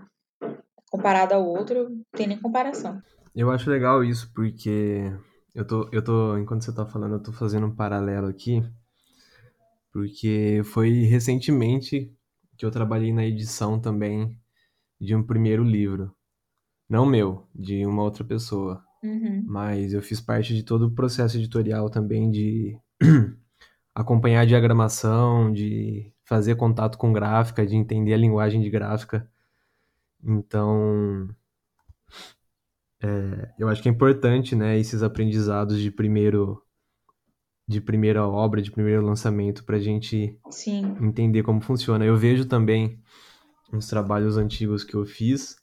Comparado 0.91 1.33
ao 1.33 1.43
outro, 1.43 1.89
não 1.89 2.03
tem 2.15 2.27
nem 2.27 2.39
comparação. 2.39 3.01
Eu 3.33 3.49
acho 3.49 3.69
legal 3.69 4.03
isso, 4.03 4.31
porque 4.33 5.11
eu 5.55 5.65
tô, 5.65 5.89
eu 5.91 6.03
tô, 6.03 6.37
enquanto 6.37 6.63
você 6.63 6.73
tá 6.73 6.85
falando, 6.85 7.15
eu 7.15 7.23
tô 7.23 7.31
fazendo 7.31 7.67
um 7.67 7.75
paralelo 7.75 8.27
aqui, 8.27 8.61
porque 9.91 10.61
foi 10.65 11.03
recentemente 11.03 12.13
que 12.57 12.65
eu 12.65 12.71
trabalhei 12.71 13.13
na 13.13 13.25
edição 13.25 13.79
também 13.79 14.37
de 14.99 15.15
um 15.15 15.23
primeiro 15.23 15.63
livro. 15.63 16.13
Não 16.89 17.05
meu, 17.05 17.47
de 17.55 17.85
uma 17.85 18.03
outra 18.03 18.23
pessoa. 18.23 18.83
Uhum. 19.01 19.43
Mas 19.47 19.93
eu 19.93 20.01
fiz 20.01 20.21
parte 20.21 20.53
de 20.53 20.63
todo 20.63 20.87
o 20.87 20.91
processo 20.91 21.37
editorial 21.37 21.89
também 21.89 22.29
de 22.29 22.77
acompanhar 23.95 24.41
a 24.41 24.45
diagramação, 24.45 25.51
de 25.51 26.13
fazer 26.25 26.55
contato 26.55 26.97
com 26.97 27.11
gráfica, 27.11 27.65
de 27.65 27.75
entender 27.75 28.13
a 28.13 28.17
linguagem 28.17 28.61
de 28.61 28.69
gráfica. 28.69 29.27
Então, 30.23 31.27
é, 33.01 33.53
eu 33.57 33.67
acho 33.67 33.81
que 33.81 33.89
é 33.89 33.91
importante, 33.91 34.55
né, 34.55 34.77
esses 34.77 35.01
aprendizados 35.01 35.79
de 35.79 35.89
primeiro 35.89 36.61
de 37.67 37.79
primeira 37.79 38.27
obra, 38.27 38.61
de 38.61 38.69
primeiro 38.69 39.01
lançamento, 39.05 39.63
para 39.63 39.77
a 39.77 39.79
gente 39.79 40.37
Sim. 40.49 40.93
entender 40.99 41.41
como 41.41 41.61
funciona. 41.61 42.03
Eu 42.03 42.17
vejo 42.17 42.45
também 42.45 42.99
uns 43.71 43.87
trabalhos 43.87 44.35
antigos 44.35 44.83
que 44.83 44.93
eu 44.93 45.05
fiz 45.05 45.55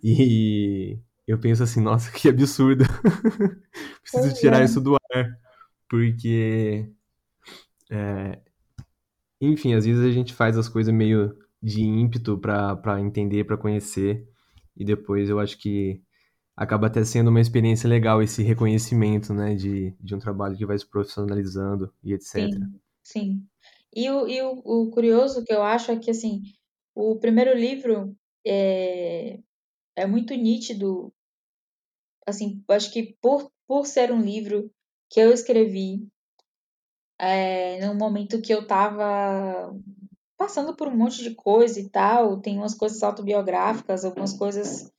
e 0.00 1.00
eu 1.26 1.38
penso 1.38 1.62
assim, 1.64 1.80
nossa, 1.80 2.12
que 2.12 2.28
absurdo. 2.28 2.84
Preciso 4.02 4.34
tirar 4.34 4.60
é. 4.60 4.64
isso 4.64 4.80
do 4.80 4.94
ar, 4.94 5.38
porque, 5.88 6.88
é, 7.90 8.38
enfim, 9.40 9.74
às 9.74 9.84
vezes 9.84 10.04
a 10.04 10.12
gente 10.12 10.32
faz 10.32 10.56
as 10.56 10.68
coisas 10.68 10.94
meio 10.94 11.36
de 11.60 11.82
ímpeto 11.82 12.38
para 12.38 13.00
entender, 13.00 13.44
para 13.44 13.56
conhecer. 13.56 14.28
E 14.76 14.84
depois 14.84 15.28
eu 15.28 15.40
acho 15.40 15.58
que 15.58 16.02
acaba 16.56 16.86
até 16.86 17.04
sendo 17.04 17.28
uma 17.28 17.40
experiência 17.40 17.88
legal 17.88 18.22
esse 18.22 18.42
reconhecimento, 18.42 19.32
né, 19.32 19.54
de, 19.54 19.94
de 20.00 20.14
um 20.14 20.18
trabalho 20.18 20.56
que 20.56 20.66
vai 20.66 20.78
se 20.78 20.88
profissionalizando 20.88 21.92
e 22.02 22.12
etc. 22.12 22.32
Sim, 22.32 22.80
sim. 23.02 23.46
E 23.94 24.10
o, 24.10 24.28
e 24.28 24.40
o, 24.42 24.62
o 24.64 24.90
curioso 24.90 25.44
que 25.44 25.52
eu 25.52 25.62
acho 25.62 25.90
é 25.90 25.98
que, 25.98 26.10
assim, 26.10 26.42
o 26.94 27.18
primeiro 27.18 27.56
livro 27.56 28.16
é, 28.46 29.38
é 29.96 30.06
muito 30.06 30.34
nítido, 30.34 31.12
assim, 32.26 32.62
acho 32.68 32.92
que 32.92 33.16
por, 33.20 33.50
por 33.66 33.86
ser 33.86 34.12
um 34.12 34.20
livro 34.20 34.70
que 35.10 35.20
eu 35.20 35.32
escrevi 35.32 36.06
é, 37.18 37.86
num 37.86 37.94
momento 37.94 38.40
que 38.40 38.52
eu 38.52 38.66
tava 38.66 39.74
passando 40.36 40.74
por 40.74 40.88
um 40.88 40.96
monte 40.96 41.22
de 41.22 41.34
coisa 41.34 41.78
e 41.78 41.88
tal, 41.88 42.40
tem 42.40 42.58
umas 42.58 42.74
coisas 42.74 43.02
autobiográficas, 43.02 44.04
algumas 44.04 44.32
coisas 44.32 44.91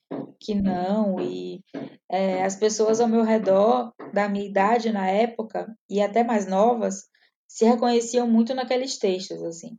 que 0.44 0.54
não, 0.54 1.20
e 1.20 1.64
é, 2.12 2.44
as 2.44 2.56
pessoas 2.56 3.00
ao 3.00 3.08
meu 3.08 3.24
redor, 3.24 3.94
da 4.14 4.28
minha 4.28 4.46
idade 4.46 4.92
na 4.92 5.10
época, 5.10 5.74
e 5.90 6.02
até 6.02 6.24
mais 6.24 6.46
novas, 6.46 7.06
se 7.48 7.66
reconheciam 7.66 8.28
muito 8.28 8.54
naqueles 8.54 8.98
textos, 8.98 9.42
assim. 9.44 9.78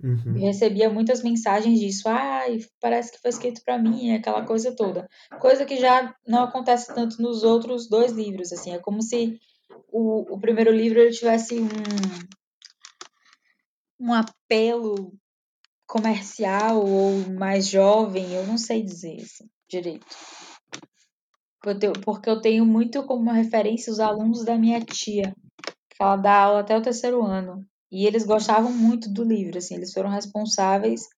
Uhum. 0.00 0.36
Eu 0.36 0.42
recebia 0.42 0.88
muitas 0.88 1.24
mensagens 1.24 1.80
disso, 1.80 2.08
ai, 2.08 2.60
parece 2.80 3.10
que 3.10 3.20
foi 3.20 3.30
escrito 3.30 3.62
para 3.64 3.78
mim, 3.78 4.12
aquela 4.12 4.44
coisa 4.44 4.74
toda. 4.76 5.08
Coisa 5.40 5.64
que 5.64 5.76
já 5.76 6.14
não 6.24 6.44
acontece 6.44 6.94
tanto 6.94 7.20
nos 7.20 7.42
outros 7.42 7.88
dois 7.88 8.12
livros, 8.12 8.52
assim, 8.52 8.72
é 8.72 8.78
como 8.78 9.02
se 9.02 9.40
o, 9.90 10.34
o 10.34 10.38
primeiro 10.40 10.70
livro 10.70 11.00
ele 11.00 11.10
tivesse 11.10 11.58
um, 11.60 11.68
um 13.98 14.12
apelo 14.14 15.12
comercial 15.88 16.84
ou 16.84 17.30
mais 17.30 17.66
jovem, 17.66 18.34
eu 18.34 18.46
não 18.46 18.58
sei 18.58 18.82
dizer 18.82 19.16
assim, 19.22 19.48
direito. 19.66 20.06
Porque 22.04 22.30
eu 22.30 22.40
tenho 22.40 22.64
muito 22.64 23.02
como 23.04 23.32
referência 23.32 23.92
os 23.92 23.98
alunos 23.98 24.44
da 24.44 24.56
minha 24.56 24.80
tia, 24.80 25.34
que 25.88 25.96
ela 26.00 26.16
dá 26.16 26.42
aula 26.42 26.60
até 26.60 26.76
o 26.76 26.82
terceiro 26.82 27.24
ano. 27.24 27.66
E 27.90 28.06
eles 28.06 28.24
gostavam 28.24 28.70
muito 28.70 29.10
do 29.10 29.24
livro, 29.24 29.56
assim, 29.58 29.74
eles 29.74 29.92
foram 29.92 30.10
responsáveis 30.10 31.08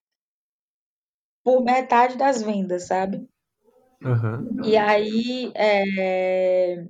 por 1.45 1.63
metade 1.65 2.17
das 2.17 2.41
vendas, 2.41 2.87
sabe? 2.87 3.29
Uhum. 4.03 4.65
E 4.65 4.77
aí, 4.77 5.53
é... 5.55 6.85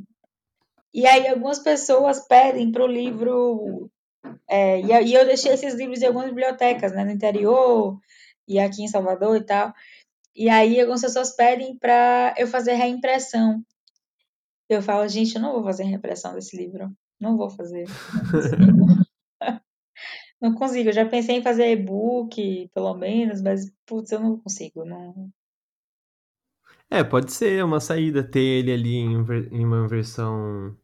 e 0.92 1.06
aí 1.06 1.28
algumas 1.28 1.58
pessoas 1.58 2.26
pedem 2.28 2.70
para 2.70 2.84
o 2.84 2.86
livro, 2.86 3.89
é... 4.48 4.80
e 4.80 4.92
aí 4.92 5.14
eu 5.14 5.26
deixei 5.26 5.52
esses 5.52 5.74
livros 5.74 6.02
em 6.02 6.06
algumas 6.06 6.28
bibliotecas, 6.28 6.92
né, 6.92 7.04
no 7.04 7.10
interior 7.10 7.98
e 8.46 8.58
aqui 8.58 8.82
em 8.82 8.88
Salvador 8.88 9.36
e 9.36 9.44
tal. 9.44 9.72
E 10.34 10.48
aí 10.48 10.80
algumas 10.80 11.00
pessoas 11.00 11.34
pedem 11.34 11.76
para 11.78 12.34
eu 12.36 12.46
fazer 12.46 12.74
reimpressão. 12.74 13.64
Eu 14.68 14.80
falo, 14.82 15.06
gente, 15.08 15.34
eu 15.34 15.42
não 15.42 15.52
vou 15.52 15.64
fazer 15.64 15.84
reimpressão 15.84 16.34
desse 16.34 16.56
livro. 16.56 16.90
Não 17.20 17.36
vou 17.36 17.50
fazer. 17.50 17.86
Não 17.88 18.30
consigo. 18.30 19.04
não 20.40 20.54
consigo. 20.54 20.88
Eu 20.88 20.92
já 20.92 21.06
pensei 21.06 21.36
em 21.36 21.42
fazer 21.42 21.70
e-book, 21.70 22.70
pelo 22.72 22.94
menos, 22.94 23.42
mas, 23.42 23.70
putz, 23.84 24.12
eu 24.12 24.20
não 24.20 24.38
consigo. 24.38 24.84
Não... 24.84 25.30
É, 26.88 27.04
pode 27.04 27.32
ser 27.32 27.64
uma 27.64 27.80
saída 27.80 28.22
ter 28.22 28.40
ele 28.40 28.72
ali 28.72 28.96
em, 28.96 29.14
em 29.52 29.64
uma 29.64 29.86
versão 29.86 30.76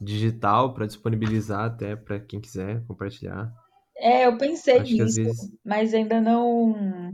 digital 0.00 0.74
para 0.74 0.86
disponibilizar 0.86 1.64
até 1.66 1.96
para 1.96 2.20
quem 2.20 2.40
quiser 2.40 2.84
compartilhar. 2.86 3.52
É, 3.96 4.26
eu 4.26 4.36
pensei 4.38 4.80
Acho 4.80 4.82
nisso, 4.82 5.20
vezes. 5.22 5.50
mas 5.64 5.94
ainda 5.94 6.20
não. 6.20 7.12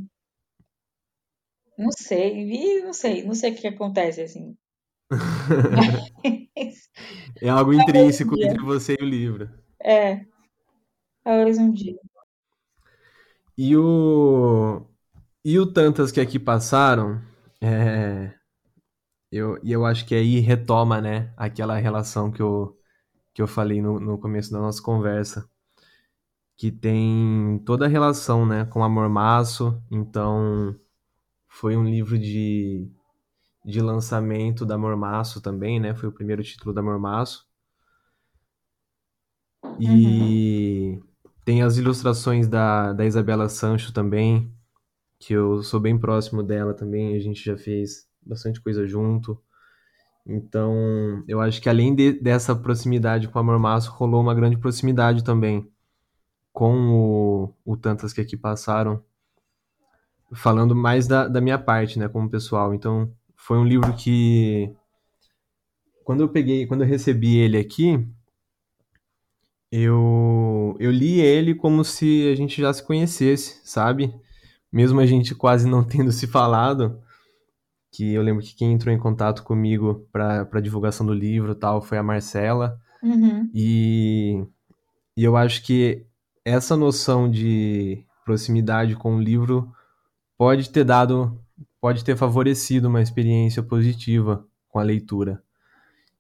Não 1.77 1.91
sei, 1.93 2.79
e 2.79 2.83
não 2.83 2.93
sei, 2.95 3.25
não 3.25 3.35
sei 3.35 3.53
o 3.53 3.57
que 3.57 3.67
acontece 3.69 4.23
assim. 4.23 4.57
Mas, 5.69 6.03
É 7.41 7.49
algo 7.49 7.73
um 7.77 7.81
intrínseco 7.81 8.35
dia. 8.35 8.43
entre 8.43 8.63
você 8.65 8.97
e 8.99 9.03
o 9.05 9.07
livro. 9.09 9.51
É, 9.81 10.27
talvez 11.25 11.59
um 11.59 11.73
dia. 11.73 11.99
E 13.57 13.77
o. 13.77 14.87
E 15.45 15.59
o 15.59 15.73
tantas 15.73 16.13
que 16.13 16.21
aqui 16.21 16.39
passaram, 16.39 17.21
é, 17.61 18.35
eu, 19.33 19.59
e 19.65 19.73
eu 19.73 19.87
acho 19.87 20.07
que 20.07 20.15
aí 20.15 20.41
retoma, 20.41 21.01
né, 21.01 21.33
aquela 21.37 21.77
relação 21.79 22.31
que 22.33 22.43
eu, 22.43 22.79
que 23.35 23.43
eu 23.43 23.47
falei 23.47 23.81
no, 23.81 23.99
no 24.01 24.19
começo 24.19 24.53
da 24.53 24.59
nossa 24.61 24.83
conversa, 24.83 25.49
que 26.57 26.71
tem 26.71 27.63
toda 27.65 27.87
a 27.87 27.89
relação, 27.89 28.47
né, 28.47 28.65
com 28.67 28.85
Amor 28.85 29.09
Maço, 29.09 29.83
então 29.91 30.79
foi 31.49 31.77
um 31.77 31.85
livro 31.85 32.19
de, 32.19 32.89
de 33.65 33.81
lançamento 33.81 34.65
da 34.65 34.79
Mormaço 34.79 35.41
também, 35.41 35.81
né, 35.81 35.95
foi 35.95 36.09
o 36.09 36.13
primeiro 36.13 36.43
título 36.43 36.75
da 36.75 36.83
Mormaço, 36.83 37.49
e 39.81 41.01
tem 41.45 41.63
as 41.63 41.77
ilustrações 41.77 42.47
da, 42.49 42.93
da 42.93 43.05
Isabela 43.05 43.49
Sancho 43.49 43.93
também, 43.93 44.53
que 45.19 45.33
eu 45.33 45.63
sou 45.63 45.81
bem 45.81 45.99
próximo 45.99 46.43
dela 46.43 46.75
também, 46.75 47.17
a 47.17 47.21
gente 47.21 47.45
já 47.45 47.57
fez 47.57 48.09
bastante 48.21 48.61
coisa 48.61 48.87
junto. 48.87 49.41
Então, 50.27 51.25
eu 51.27 51.41
acho 51.41 51.61
que 51.61 51.69
além 51.69 51.95
de, 51.95 52.13
dessa 52.13 52.55
proximidade 52.55 53.29
com 53.29 53.39
a 53.39 53.43
Mormaço, 53.43 53.91
rolou 53.91 54.21
uma 54.21 54.35
grande 54.35 54.57
proximidade 54.57 55.25
também 55.25 55.69
com 56.53 56.91
o, 56.91 57.55
o 57.65 57.77
Tantas 57.77 58.13
que 58.13 58.21
aqui 58.21 58.37
passaram, 58.37 59.03
falando 60.33 60.77
mais 60.77 61.07
da, 61.07 61.27
da 61.27 61.41
minha 61.41 61.59
parte, 61.59 61.99
né, 61.99 62.09
como 62.09 62.31
pessoal. 62.31 62.75
Então, 62.75 63.11
foi 63.37 63.59
um 63.59 63.65
livro 63.65 63.93
que, 63.95 64.73
quando 66.05 66.21
eu 66.21 66.29
peguei, 66.29 66.67
quando 66.67 66.83
eu 66.83 66.89
recebi 66.89 67.39
ele 67.39 67.59
aqui, 67.59 68.07
eu, 69.71 70.77
eu 70.79 70.91
li 70.91 71.21
ele 71.21 71.55
como 71.55 71.85
se 71.85 72.29
a 72.31 72.37
gente 72.37 72.61
já 72.61 72.73
se 72.73 72.85
conhecesse, 72.85 73.61
sabe? 73.65 74.15
Mesmo 74.71 75.01
a 75.01 75.07
gente 75.07 75.35
quase 75.35 75.69
não 75.69 75.83
tendo 75.85 76.13
se 76.13 76.27
falado, 76.27 77.02
que 77.93 78.15
eu 78.15 78.23
lembro 78.23 78.43
que 78.43 78.55
quem 78.55 78.73
entrou 78.73 78.93
em 78.93 78.99
contato 78.99 79.45
comigo 79.45 80.09
para 80.11 80.61
divulgação 80.63 81.07
do 81.07 81.13
livro 81.13 81.55
tal 81.55 81.83
foi 81.83 81.99
a 81.99 82.03
Marcela. 82.03 82.81
Uhum. 83.03 83.51
E, 83.55 84.43
e 85.15 85.23
eu 85.23 85.37
acho 85.37 85.63
que 85.63 86.07
essa 86.43 86.75
noção 86.75 87.31
de 87.31 88.03
proximidade 88.25 88.97
com 88.97 89.17
o 89.17 89.21
livro 89.21 89.71
pode 90.39 90.71
ter 90.71 90.85
dado, 90.85 91.39
pode 91.81 92.03
ter 92.03 92.17
favorecido 92.17 92.89
uma 92.89 93.03
experiência 93.03 93.63
positiva 93.63 94.47
com 94.69 94.79
a 94.79 94.83
leitura. 94.83 95.43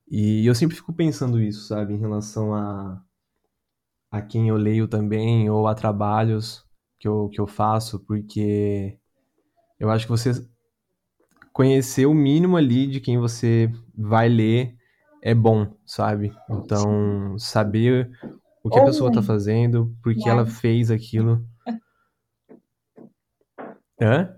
E 0.07 0.47
eu 0.47 0.55
sempre 0.55 0.77
fico 0.77 0.93
pensando 0.93 1.41
isso, 1.41 1.67
sabe, 1.67 1.95
em 1.95 1.99
relação 1.99 2.55
a, 2.55 3.03
a 4.11 4.21
quem 4.21 4.49
eu 4.51 4.57
leio 4.57 4.87
também, 4.87 5.49
ou 5.49 5.67
a 5.67 5.75
trabalhos 5.75 6.67
que 6.99 7.09
eu, 7.09 7.31
que 7.31 7.41
eu 7.41 7.47
faço, 7.47 7.99
porque 8.01 8.99
eu 9.81 9.89
acho 9.89 10.05
que 10.05 10.11
você 10.11 10.47
conhecer 11.53 12.07
o 12.07 12.15
mínimo 12.15 12.57
ali 12.57 12.87
de 12.87 13.01
quem 13.01 13.19
você 13.19 13.71
vai 13.95 14.29
ler 14.29 14.75
é 15.23 15.35
bom, 15.35 15.75
sabe? 15.85 16.35
Então, 16.51 17.37
saber 17.38 18.11
o 18.65 18.71
que 18.71 18.79
a 18.79 18.85
pessoa 18.85 19.11
tá 19.11 19.21
ruim, 19.21 19.27
fazendo, 19.27 19.95
por 20.03 20.15
que 20.15 20.29
ela 20.29 20.47
fez 20.47 20.91
aquilo. 20.91 21.45
Hã? 24.01 24.35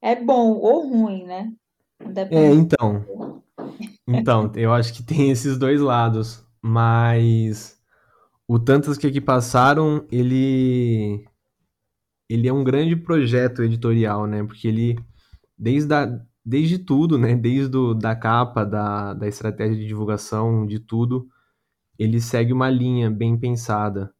É 0.00 0.14
bom 0.14 0.52
ou 0.52 0.88
ruim, 0.88 1.24
né? 1.24 1.52
É, 2.00 2.06
Depende. 2.06 2.56
então. 2.56 3.04
Então, 4.06 4.52
eu 4.54 4.72
acho 4.72 4.94
que 4.94 5.02
tem 5.02 5.30
esses 5.30 5.58
dois 5.58 5.80
lados, 5.80 6.46
mas 6.62 7.78
o 8.46 8.58
Tantas 8.58 8.96
que 8.96 9.06
aqui 9.06 9.20
passaram, 9.20 10.06
ele 10.10 11.26
ele 12.28 12.48
é 12.48 12.52
um 12.52 12.64
grande 12.64 12.96
projeto 12.96 13.62
editorial, 13.62 14.26
né? 14.26 14.44
Porque 14.44 14.68
ele 14.68 14.96
desde 15.58 15.92
a, 15.94 16.20
desde 16.46 16.78
tudo, 16.78 17.18
né? 17.18 17.34
Desde 17.34 17.76
o, 17.76 17.92
da 17.92 18.14
capa, 18.14 18.64
da, 18.64 19.12
da 19.14 19.26
estratégia 19.26 19.76
de 19.76 19.86
divulgação, 19.86 20.64
de 20.64 20.78
tudo, 20.78 21.28
ele 21.98 22.20
segue 22.20 22.52
uma 22.52 22.70
linha 22.70 23.10
bem 23.10 23.36
pensada. 23.36 24.14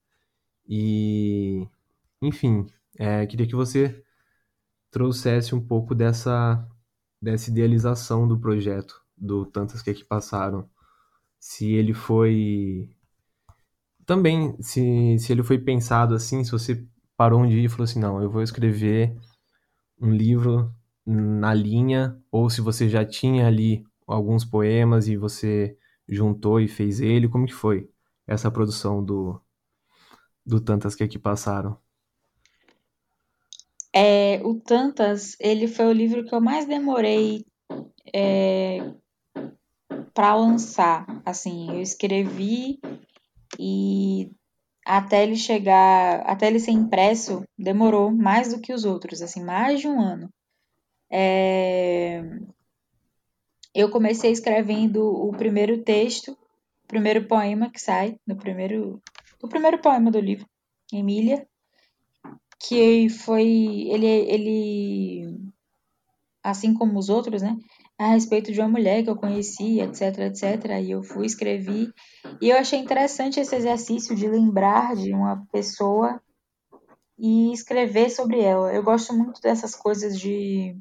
E, 0.69 1.69
enfim, 2.21 2.67
é, 2.99 3.25
queria 3.27 3.47
que 3.47 3.55
você 3.55 4.03
trouxesse 4.91 5.55
um 5.55 5.61
pouco 5.65 5.95
dessa, 5.95 6.67
dessa 7.23 7.51
idealização 7.51 8.27
do 8.27 8.39
projeto, 8.39 9.01
do 9.17 9.47
Tantas 9.47 9.81
que 9.81 9.91
aqui 9.91 10.05
passaram. 10.05 10.69
Se 11.39 11.73
ele 11.75 11.95
foi. 11.95 12.91
Também, 14.05 14.57
se, 14.61 15.19
se 15.19 15.33
ele 15.33 15.43
foi 15.43 15.59
pensado 15.59 16.15
assim, 16.15 16.45
se 16.45 16.53
você 16.53 16.87
parou 17.17 17.41
um 17.43 17.49
dia 17.49 17.65
e 17.65 17.69
falou 17.69 17.85
assim: 17.85 18.01
não, 18.01 18.23
eu 18.23 18.31
vou 18.31 18.43
escrever 18.43 19.17
um 20.01 20.11
livro 20.11 20.75
na 21.07 21.55
linha, 21.55 22.21
ou 22.31 22.51
se 22.51 22.61
você 22.61 22.89
já 22.89 23.05
tinha 23.05 23.47
ali 23.47 23.85
alguns 24.07 24.45
poemas 24.45 25.07
e 25.09 25.17
você 25.17 25.79
juntou 26.09 26.61
e 26.61 26.69
fez 26.69 27.01
ele, 27.01 27.29
como 27.29 27.47
que 27.47 27.55
foi 27.55 27.89
essa 28.27 28.51
produção 28.51 29.05
do, 29.05 29.41
do 30.45 30.61
Tantas 30.61 30.95
que 30.95 31.05
aqui 31.05 31.19
passaram? 31.19 31.79
É, 33.93 34.41
o 34.45 34.55
Tantas, 34.61 35.37
ele 35.41 35.67
foi 35.67 35.87
o 35.87 35.93
livro 35.93 36.25
que 36.25 36.35
eu 36.35 36.41
mais 36.41 36.67
demorei 36.67 37.47
é, 38.13 38.79
para 40.13 40.35
lançar. 40.35 41.07
Assim, 41.25 41.75
eu 41.75 41.81
escrevi 41.81 42.79
e 43.59 44.31
até 44.85 45.23
ele 45.23 45.37
chegar, 45.37 46.21
até 46.21 46.47
ele 46.47 46.61
ser 46.61 46.73
impresso, 46.73 47.43
demorou 47.59 48.11
mais 48.13 48.55
do 48.55 48.61
que 48.61 48.73
os 48.73 48.85
outros, 48.85 49.23
assim, 49.23 49.43
mais 49.43 49.81
de 49.81 49.89
um 49.89 50.01
ano. 50.01 50.29
É, 51.11 52.23
eu 53.75 53.91
comecei 53.91 54.31
escrevendo 54.31 55.05
o 55.07 55.31
primeiro 55.33 55.83
texto, 55.83 56.33
o 56.33 56.87
primeiro 56.89 57.27
poema 57.27 57.71
que 57.71 57.81
sai 57.81 58.19
no 58.27 58.37
primeiro, 58.37 59.03
o 59.43 59.49
primeiro 59.49 59.79
poema 59.79 60.11
do 60.11 60.19
livro, 60.19 60.47
Emília, 60.93 61.47
que 62.59 63.09
foi 63.11 63.47
ele 63.89 64.07
ele 64.07 65.47
assim 66.43 66.73
como 66.73 66.99
os 66.99 67.09
outros, 67.09 67.43
né? 67.43 67.57
A 67.99 68.09
respeito 68.09 68.53
de 68.53 68.61
uma 68.61 68.69
mulher 68.69 69.03
que 69.03 69.11
eu 69.11 69.17
conheci, 69.17 69.81
etc, 69.81 70.19
etc. 70.21 70.81
E 70.83 70.91
eu 70.93 71.03
fui 71.03 71.27
escrevi 71.27 71.93
e 72.41 72.51
eu 72.51 72.57
achei 72.57 72.79
interessante 72.79 73.41
esse 73.41 73.55
exercício 73.55 74.15
de 74.15 74.29
lembrar 74.29 74.95
de 74.95 75.13
uma 75.13 75.45
pessoa 75.53 76.21
e 77.19 77.53
escrever 77.53 78.11
sobre 78.11 78.41
ela. 78.41 78.73
Eu 78.73 78.83
gosto 78.83 79.13
muito 79.13 79.41
dessas 79.41 79.75
coisas 79.75 80.19
de 80.19 80.77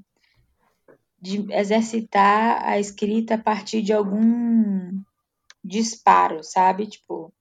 de 1.26 1.52
exercitar 1.52 2.64
a 2.64 2.80
escrita 2.80 3.34
a 3.34 3.38
partir 3.42 3.82
de 3.82 3.92
algum 3.92 5.02
disparo, 5.64 6.44
sabe? 6.44 6.86
Tipo, 6.86 7.34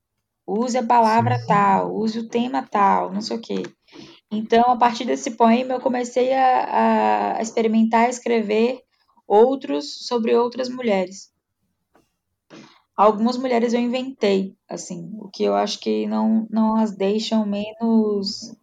use 0.47 0.79
a 0.79 0.83
palavra 0.83 1.39
Sim. 1.39 1.47
tal, 1.47 1.95
use 1.95 2.19
o 2.19 2.29
tema 2.29 2.63
tal, 2.63 3.13
não 3.13 3.21
sei 3.21 3.37
o 3.37 3.41
quê. 3.41 3.63
Então, 4.31 4.71
a 4.71 4.77
partir 4.77 5.05
desse 5.05 5.33
poema, 5.33 5.75
eu 5.75 5.81
comecei 5.81 6.33
a, 6.33 7.37
a 7.37 7.43
experimentar 7.43 8.09
escrever 8.09 8.81
outros 9.27 10.07
sobre 10.07 10.35
outras 10.35 10.71
mulheres. 10.71 11.31
Algumas 12.97 13.37
mulheres 13.37 13.75
eu 13.75 13.81
inventei, 13.81 14.57
assim, 14.69 15.11
o 15.19 15.29
que 15.29 15.45
eu 15.45 15.55
acho 15.55 15.79
que 15.81 16.07
não, 16.07 16.47
não 16.49 16.77
as 16.77 16.97
deixam 16.97 17.45
menos 17.45 18.57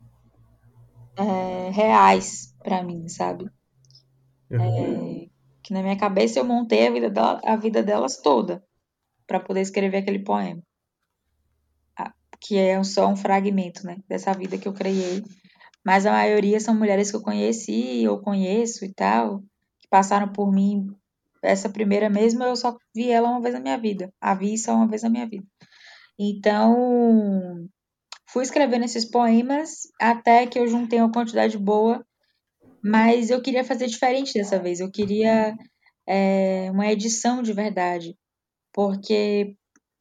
é, 1.15 1.69
reais 1.69 2.55
para 2.63 2.81
mim, 2.81 3.07
sabe? 3.07 3.51
É, 4.59 5.27
que 5.63 5.73
na 5.73 5.81
minha 5.81 5.97
cabeça 5.97 6.39
eu 6.39 6.45
montei 6.45 6.87
a 6.87 6.91
vida, 6.91 7.09
dela, 7.09 7.41
a 7.43 7.55
vida 7.55 7.83
delas 7.83 8.17
toda 8.17 8.63
para 9.25 9.39
poder 9.39 9.61
escrever 9.61 9.97
aquele 9.97 10.19
poema. 10.19 10.61
Que 12.43 12.57
é 12.57 12.83
só 12.83 13.07
um 13.07 13.15
fragmento, 13.15 13.85
né? 13.85 13.97
Dessa 14.09 14.33
vida 14.33 14.57
que 14.57 14.67
eu 14.67 14.73
criei. 14.73 15.23
Mas 15.85 16.07
a 16.07 16.11
maioria 16.11 16.59
são 16.59 16.75
mulheres 16.75 17.11
que 17.11 17.15
eu 17.15 17.21
conheci 17.21 18.07
ou 18.07 18.19
conheço 18.19 18.83
e 18.83 18.91
tal, 18.91 19.41
que 19.79 19.87
passaram 19.87 20.31
por 20.31 20.51
mim. 20.51 20.87
Essa 21.43 21.69
primeira 21.69 22.09
mesmo 22.09 22.43
eu 22.43 22.55
só 22.55 22.75
vi 22.95 23.11
ela 23.11 23.29
uma 23.29 23.41
vez 23.41 23.53
na 23.53 23.59
minha 23.59 23.77
vida. 23.77 24.11
A 24.19 24.33
vi 24.33 24.57
só 24.57 24.73
uma 24.75 24.87
vez 24.87 25.03
na 25.03 25.09
minha 25.09 25.27
vida. 25.27 25.45
Então, 26.19 27.67
fui 28.27 28.43
escrevendo 28.43 28.85
esses 28.85 29.05
poemas 29.05 29.83
até 29.99 30.45
que 30.47 30.57
eu 30.57 30.67
juntei 30.67 30.99
uma 30.99 31.11
quantidade 31.11 31.57
boa 31.57 32.03
mas 32.83 33.29
eu 33.29 33.41
queria 33.41 33.63
fazer 33.63 33.87
diferente 33.87 34.33
dessa 34.33 34.59
vez. 34.59 34.79
Eu 34.79 34.91
queria 34.91 35.55
é, 36.07 36.69
uma 36.71 36.91
edição 36.91 37.41
de 37.43 37.53
verdade. 37.53 38.17
Porque 38.73 39.55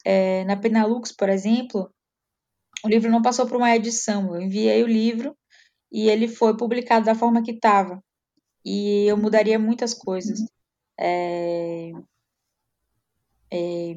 é, 0.04 0.44
na 0.44 0.56
Penalux, 0.56 1.12
por 1.12 1.28
exemplo, 1.28 1.92
o 2.84 2.88
livro 2.88 3.10
não 3.10 3.22
passou 3.22 3.46
por 3.46 3.56
uma 3.56 3.74
edição. 3.74 4.34
Eu 4.34 4.42
enviei 4.42 4.82
o 4.82 4.86
livro 4.86 5.36
e 5.92 6.08
ele 6.08 6.28
foi 6.28 6.56
publicado 6.56 7.06
da 7.06 7.14
forma 7.14 7.42
que 7.42 7.52
estava. 7.52 8.02
E 8.64 9.06
eu 9.06 9.16
mudaria 9.16 9.58
muitas 9.58 9.94
coisas. 9.94 10.40
É, 10.98 11.92
é, 13.52 13.96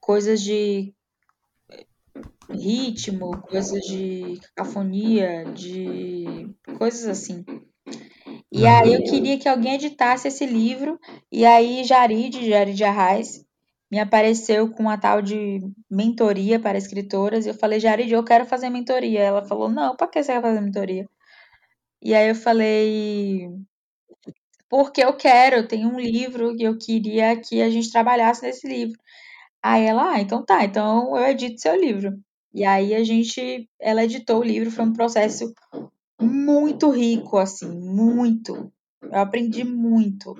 coisas 0.00 0.40
de 0.42 0.94
ritmo, 2.50 3.36
coisas 3.42 3.80
de 3.82 4.40
cacofonia, 4.54 5.44
de 5.52 6.54
coisas 6.78 7.06
assim. 7.06 7.44
E 8.52 8.66
aí 8.66 8.94
eu 8.94 9.02
queria 9.02 9.38
que 9.38 9.48
alguém 9.48 9.74
editasse 9.74 10.28
esse 10.28 10.46
livro, 10.46 10.98
e 11.30 11.44
aí 11.44 11.84
Jarid, 11.84 12.48
Jarid 12.48 12.82
Arraes, 12.84 13.44
me 13.90 13.98
apareceu 13.98 14.70
com 14.70 14.82
uma 14.82 14.98
tal 14.98 15.22
de 15.22 15.60
mentoria 15.90 16.58
para 16.58 16.78
escritoras, 16.78 17.46
e 17.46 17.50
eu 17.50 17.54
falei, 17.54 17.78
Jarid, 17.80 18.12
eu 18.12 18.24
quero 18.24 18.46
fazer 18.46 18.70
mentoria. 18.70 19.20
Ela 19.20 19.44
falou, 19.44 19.68
não, 19.68 19.96
para 19.96 20.08
que 20.08 20.22
você 20.22 20.32
quer 20.32 20.42
fazer 20.42 20.60
mentoria? 20.60 21.08
E 22.02 22.14
aí 22.14 22.28
eu 22.28 22.34
falei, 22.34 23.48
porque 24.68 25.02
eu 25.04 25.12
quero, 25.16 25.56
eu 25.56 25.68
tenho 25.68 25.88
um 25.88 25.98
livro 25.98 26.54
e 26.56 26.62
eu 26.64 26.76
queria 26.78 27.36
que 27.40 27.62
a 27.62 27.70
gente 27.70 27.90
trabalhasse 27.92 28.42
nesse 28.42 28.66
livro. 28.66 28.98
Aí 29.62 29.84
ela, 29.86 30.14
ah, 30.14 30.20
então 30.20 30.44
tá, 30.44 30.64
então 30.64 31.16
eu 31.16 31.26
edito 31.26 31.60
seu 31.60 31.76
livro. 31.76 32.18
E 32.56 32.64
aí 32.64 32.94
a 32.94 33.04
gente, 33.04 33.68
ela 33.78 34.02
editou 34.02 34.40
o 34.40 34.42
livro, 34.42 34.70
foi 34.70 34.86
um 34.86 34.92
processo 34.94 35.52
muito 36.18 36.88
rico, 36.88 37.36
assim, 37.36 37.68
muito. 37.68 38.72
Eu 39.02 39.18
aprendi 39.18 39.62
muito. 39.62 40.34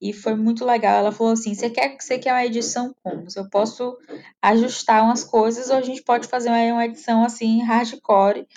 E 0.00 0.10
foi 0.14 0.34
muito 0.34 0.64
legal. 0.64 0.96
Ela 0.96 1.12
falou 1.12 1.34
assim: 1.34 1.54
você 1.54 1.68
quer, 1.68 1.98
você 2.00 2.18
quer 2.18 2.32
uma 2.32 2.46
edição 2.46 2.94
como? 3.02 3.26
Eu 3.36 3.50
posso 3.50 3.94
ajustar 4.40 5.04
umas 5.04 5.22
coisas 5.22 5.68
ou 5.68 5.76
a 5.76 5.82
gente 5.82 6.02
pode 6.02 6.28
fazer 6.28 6.48
uma 6.48 6.86
edição 6.86 7.22
assim, 7.22 7.62
hardcore. 7.62 8.48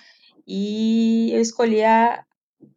E 0.48 1.30
eu 1.34 1.42
escolhi 1.42 1.84
a, 1.84 2.24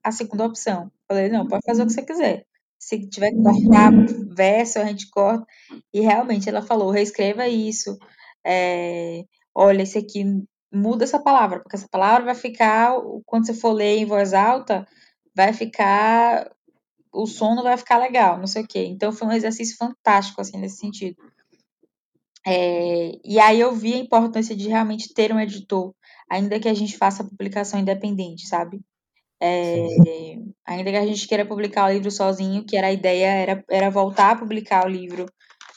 a 0.03 0.11
segunda 0.11 0.45
opção. 0.45 0.91
Falei, 1.07 1.29
não, 1.29 1.47
pode 1.47 1.63
fazer 1.65 1.85
o 1.85 1.87
que 1.87 1.93
você 1.93 2.03
quiser. 2.03 2.45
Se 2.77 2.99
tiver 3.09 3.31
que 3.31 3.41
cortar 3.45 3.93
verso, 4.35 4.81
a 4.81 4.87
gente 4.87 5.09
corta. 5.09 5.47
E 5.95 6.01
realmente 6.01 6.49
ela 6.49 6.63
falou: 6.63 6.91
reescreva 6.91 7.47
isso. 7.47 7.97
É, 8.45 9.25
olha, 9.55 9.83
esse 9.83 9.99
aqui 9.99 10.25
muda 10.73 11.05
essa 11.05 11.19
palavra, 11.19 11.61
porque 11.61 11.77
essa 11.77 11.89
palavra 11.89 12.27
vai 12.27 12.35
ficar, 12.35 12.95
quando 13.27 13.47
você 13.47 13.55
for 13.55 13.73
ler 13.73 13.99
em 13.99 14.07
voz 14.07 14.33
alta, 14.33 14.87
vai 15.35 15.53
ficar, 15.53 16.51
o 17.13 17.27
som 17.27 17.55
não 17.55 17.63
vai 17.63 17.77
ficar 17.77 17.99
legal, 17.99 18.39
não 18.39 18.47
sei 18.47 18.63
o 18.63 18.67
quê. 18.67 18.85
Então 18.87 19.13
foi 19.13 19.29
um 19.29 19.33
exercício 19.33 19.77
fantástico, 19.77 20.41
assim, 20.41 20.59
nesse 20.59 20.79
sentido. 20.79 21.17
É, 22.47 23.13
e 23.25 23.39
aí 23.39 23.61
eu 23.61 23.75
vi 23.75 23.95
a 23.95 23.99
importância 23.99 24.57
de 24.57 24.69
realmente 24.69 25.13
ter 25.13 25.33
um 25.33 25.41
editor, 25.41 25.95
ainda 26.29 26.59
que 26.59 26.69
a 26.69 26.75
gente 26.75 26.97
faça 26.97 27.25
publicação 27.25 27.79
independente, 27.81 28.47
sabe? 28.47 28.81
É, 29.43 29.87
ainda 30.67 30.91
que 30.91 30.97
a 30.97 31.07
gente 31.07 31.27
queira 31.27 31.47
publicar 31.47 31.87
o 31.87 31.93
livro 31.93 32.11
sozinho, 32.11 32.65
que 32.65 32.77
era 32.77 32.89
a 32.89 32.93
ideia, 32.93 33.27
era, 33.27 33.65
era 33.71 33.91
voltar 33.91 34.33
a 34.33 34.37
publicar 34.37 34.87
o 34.87 34.89
livro 34.89 35.27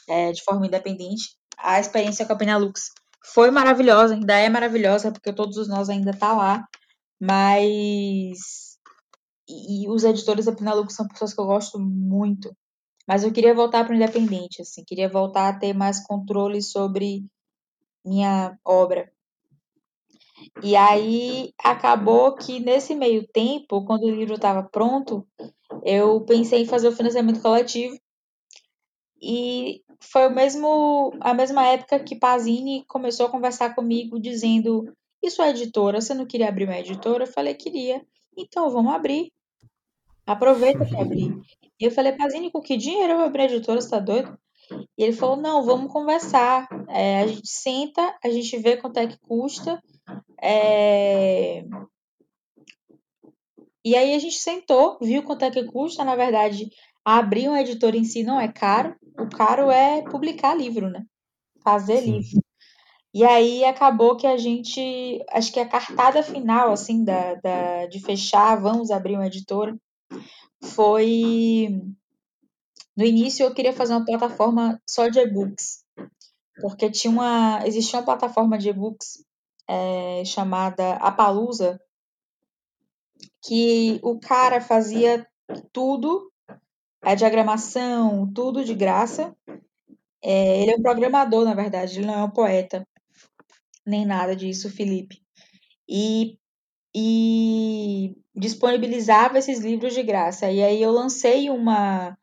é, 0.08 0.32
de 0.32 0.42
forma 0.42 0.66
independente. 0.66 1.36
A 1.58 1.80
experiência 1.80 2.26
com 2.26 2.32
a 2.32 2.36
Penalux 2.36 2.90
foi 3.24 3.50
maravilhosa, 3.50 4.14
ainda 4.14 4.34
é 4.38 4.48
maravilhosa, 4.48 5.10
porque 5.10 5.32
todos 5.32 5.56
os 5.56 5.68
nós 5.68 5.88
ainda 5.88 6.12
tá 6.12 6.32
lá, 6.34 6.68
mas. 7.20 8.78
E, 9.48 9.88
os 9.88 10.04
editores 10.04 10.46
da 10.46 10.54
Pinalux 10.54 10.94
são 10.94 11.08
pessoas 11.08 11.34
que 11.34 11.40
eu 11.40 11.46
gosto 11.46 11.78
muito. 11.78 12.54
Mas 13.06 13.24
eu 13.24 13.32
queria 13.32 13.54
voltar 13.54 13.84
para 13.84 13.92
o 13.92 13.96
independente, 13.96 14.62
assim, 14.62 14.84
queria 14.84 15.08
voltar 15.08 15.48
a 15.48 15.58
ter 15.58 15.74
mais 15.74 16.02
controle 16.06 16.62
sobre 16.62 17.24
minha 18.04 18.58
obra. 18.64 19.12
E 20.62 20.74
aí 20.74 21.52
acabou 21.58 22.34
que 22.34 22.60
nesse 22.60 22.94
meio 22.94 23.26
tempo, 23.28 23.84
quando 23.84 24.04
o 24.04 24.10
livro 24.10 24.34
estava 24.34 24.62
pronto, 24.62 25.26
eu 25.82 26.20
pensei 26.22 26.62
em 26.62 26.66
fazer 26.66 26.88
o 26.88 26.96
financiamento 26.96 27.42
coletivo. 27.42 27.96
E 29.20 29.83
foi 30.00 30.26
o 30.26 30.34
mesmo, 30.34 31.12
a 31.20 31.34
mesma 31.34 31.66
época 31.66 32.00
que 32.00 32.16
Pazini 32.16 32.84
começou 32.86 33.26
a 33.26 33.30
conversar 33.30 33.74
comigo 33.74 34.18
dizendo: 34.20 34.92
"E 35.22 35.30
sua 35.30 35.50
editora, 35.50 36.00
você 36.00 36.14
não 36.14 36.26
queria 36.26 36.48
abrir 36.48 36.64
uma 36.64 36.78
editora?" 36.78 37.24
Eu 37.24 37.32
falei: 37.32 37.54
"Queria". 37.54 38.04
Então, 38.36 38.70
vamos 38.70 38.94
abrir. 38.94 39.32
Aproveita 40.26 40.84
para 40.86 41.02
abrir. 41.02 41.36
E 41.80 41.84
eu 41.84 41.90
falei: 41.90 42.12
"Pazini, 42.12 42.50
com 42.50 42.60
que 42.60 42.76
dinheiro 42.76 43.12
eu 43.12 43.16
vou 43.18 43.26
abrir 43.26 43.42
a 43.42 43.46
editora? 43.46 43.80
Você 43.80 43.90
tá 43.90 43.98
doido?" 43.98 44.38
E 44.96 45.02
ele 45.04 45.12
falou: 45.12 45.36
"Não, 45.36 45.64
vamos 45.64 45.92
conversar. 45.92 46.68
É, 46.88 47.20
a 47.22 47.26
gente 47.26 47.48
senta, 47.48 48.16
a 48.22 48.30
gente 48.30 48.56
vê 48.58 48.76
quanto 48.76 48.98
é 48.98 49.06
que 49.06 49.18
custa. 49.18 49.82
É... 50.42 51.64
E 53.84 53.94
aí 53.94 54.14
a 54.14 54.18
gente 54.18 54.38
sentou, 54.38 54.98
viu 55.00 55.22
quanto 55.22 55.44
é 55.44 55.50
que 55.50 55.64
custa. 55.64 56.04
Na 56.04 56.16
verdade, 56.16 56.70
abrir 57.04 57.48
uma 57.48 57.60
editora 57.60 57.96
em 57.96 58.04
si 58.04 58.22
não 58.22 58.40
é 58.40 58.48
caro. 58.48 58.94
O 59.18 59.28
caro 59.28 59.70
é 59.70 60.02
publicar 60.02 60.54
livro, 60.54 60.88
né? 60.88 61.04
Fazer 61.62 61.98
Sim. 61.98 62.12
livro. 62.12 62.44
E 63.12 63.22
aí 63.22 63.64
acabou 63.64 64.16
que 64.16 64.26
a 64.26 64.36
gente, 64.36 65.24
acho 65.30 65.52
que 65.52 65.60
a 65.60 65.68
cartada 65.68 66.20
final, 66.20 66.72
assim, 66.72 67.04
da, 67.04 67.34
da, 67.36 67.86
de 67.86 68.00
fechar, 68.00 68.56
vamos 68.56 68.90
abrir 68.90 69.14
uma 69.14 69.28
editora, 69.28 69.78
foi. 70.60 71.80
No 72.96 73.04
início 73.04 73.44
eu 73.44 73.54
queria 73.54 73.72
fazer 73.72 73.92
uma 73.94 74.04
plataforma 74.04 74.80
só 74.88 75.08
de 75.08 75.20
e-books, 75.20 75.84
porque 76.60 76.90
tinha 76.90 77.12
uma, 77.12 77.60
existia 77.64 78.00
uma 78.00 78.04
plataforma 78.04 78.58
de 78.58 78.70
e-books 78.70 79.24
é, 79.68 80.24
chamada 80.24 80.94
Apalusa, 80.94 81.80
que 83.44 84.00
o 84.02 84.18
cara 84.18 84.60
fazia 84.60 85.26
tudo, 85.72 86.32
a 87.04 87.14
diagramação, 87.14 88.30
tudo 88.32 88.64
de 88.64 88.74
graça. 88.74 89.34
É, 90.22 90.62
ele 90.62 90.72
é 90.72 90.76
um 90.76 90.82
programador, 90.82 91.44
na 91.44 91.54
verdade, 91.54 91.98
ele 91.98 92.06
não 92.06 92.14
é 92.14 92.24
um 92.24 92.30
poeta, 92.30 92.86
nem 93.86 94.06
nada 94.06 94.34
disso, 94.34 94.70
Felipe. 94.70 95.22
E, 95.88 96.38
e 96.94 98.16
disponibilizava 98.34 99.38
esses 99.38 99.60
livros 99.60 99.92
de 99.92 100.02
graça. 100.02 100.50
E 100.50 100.62
aí 100.62 100.82
eu 100.82 100.90
lancei 100.90 101.50
uma, 101.50 102.16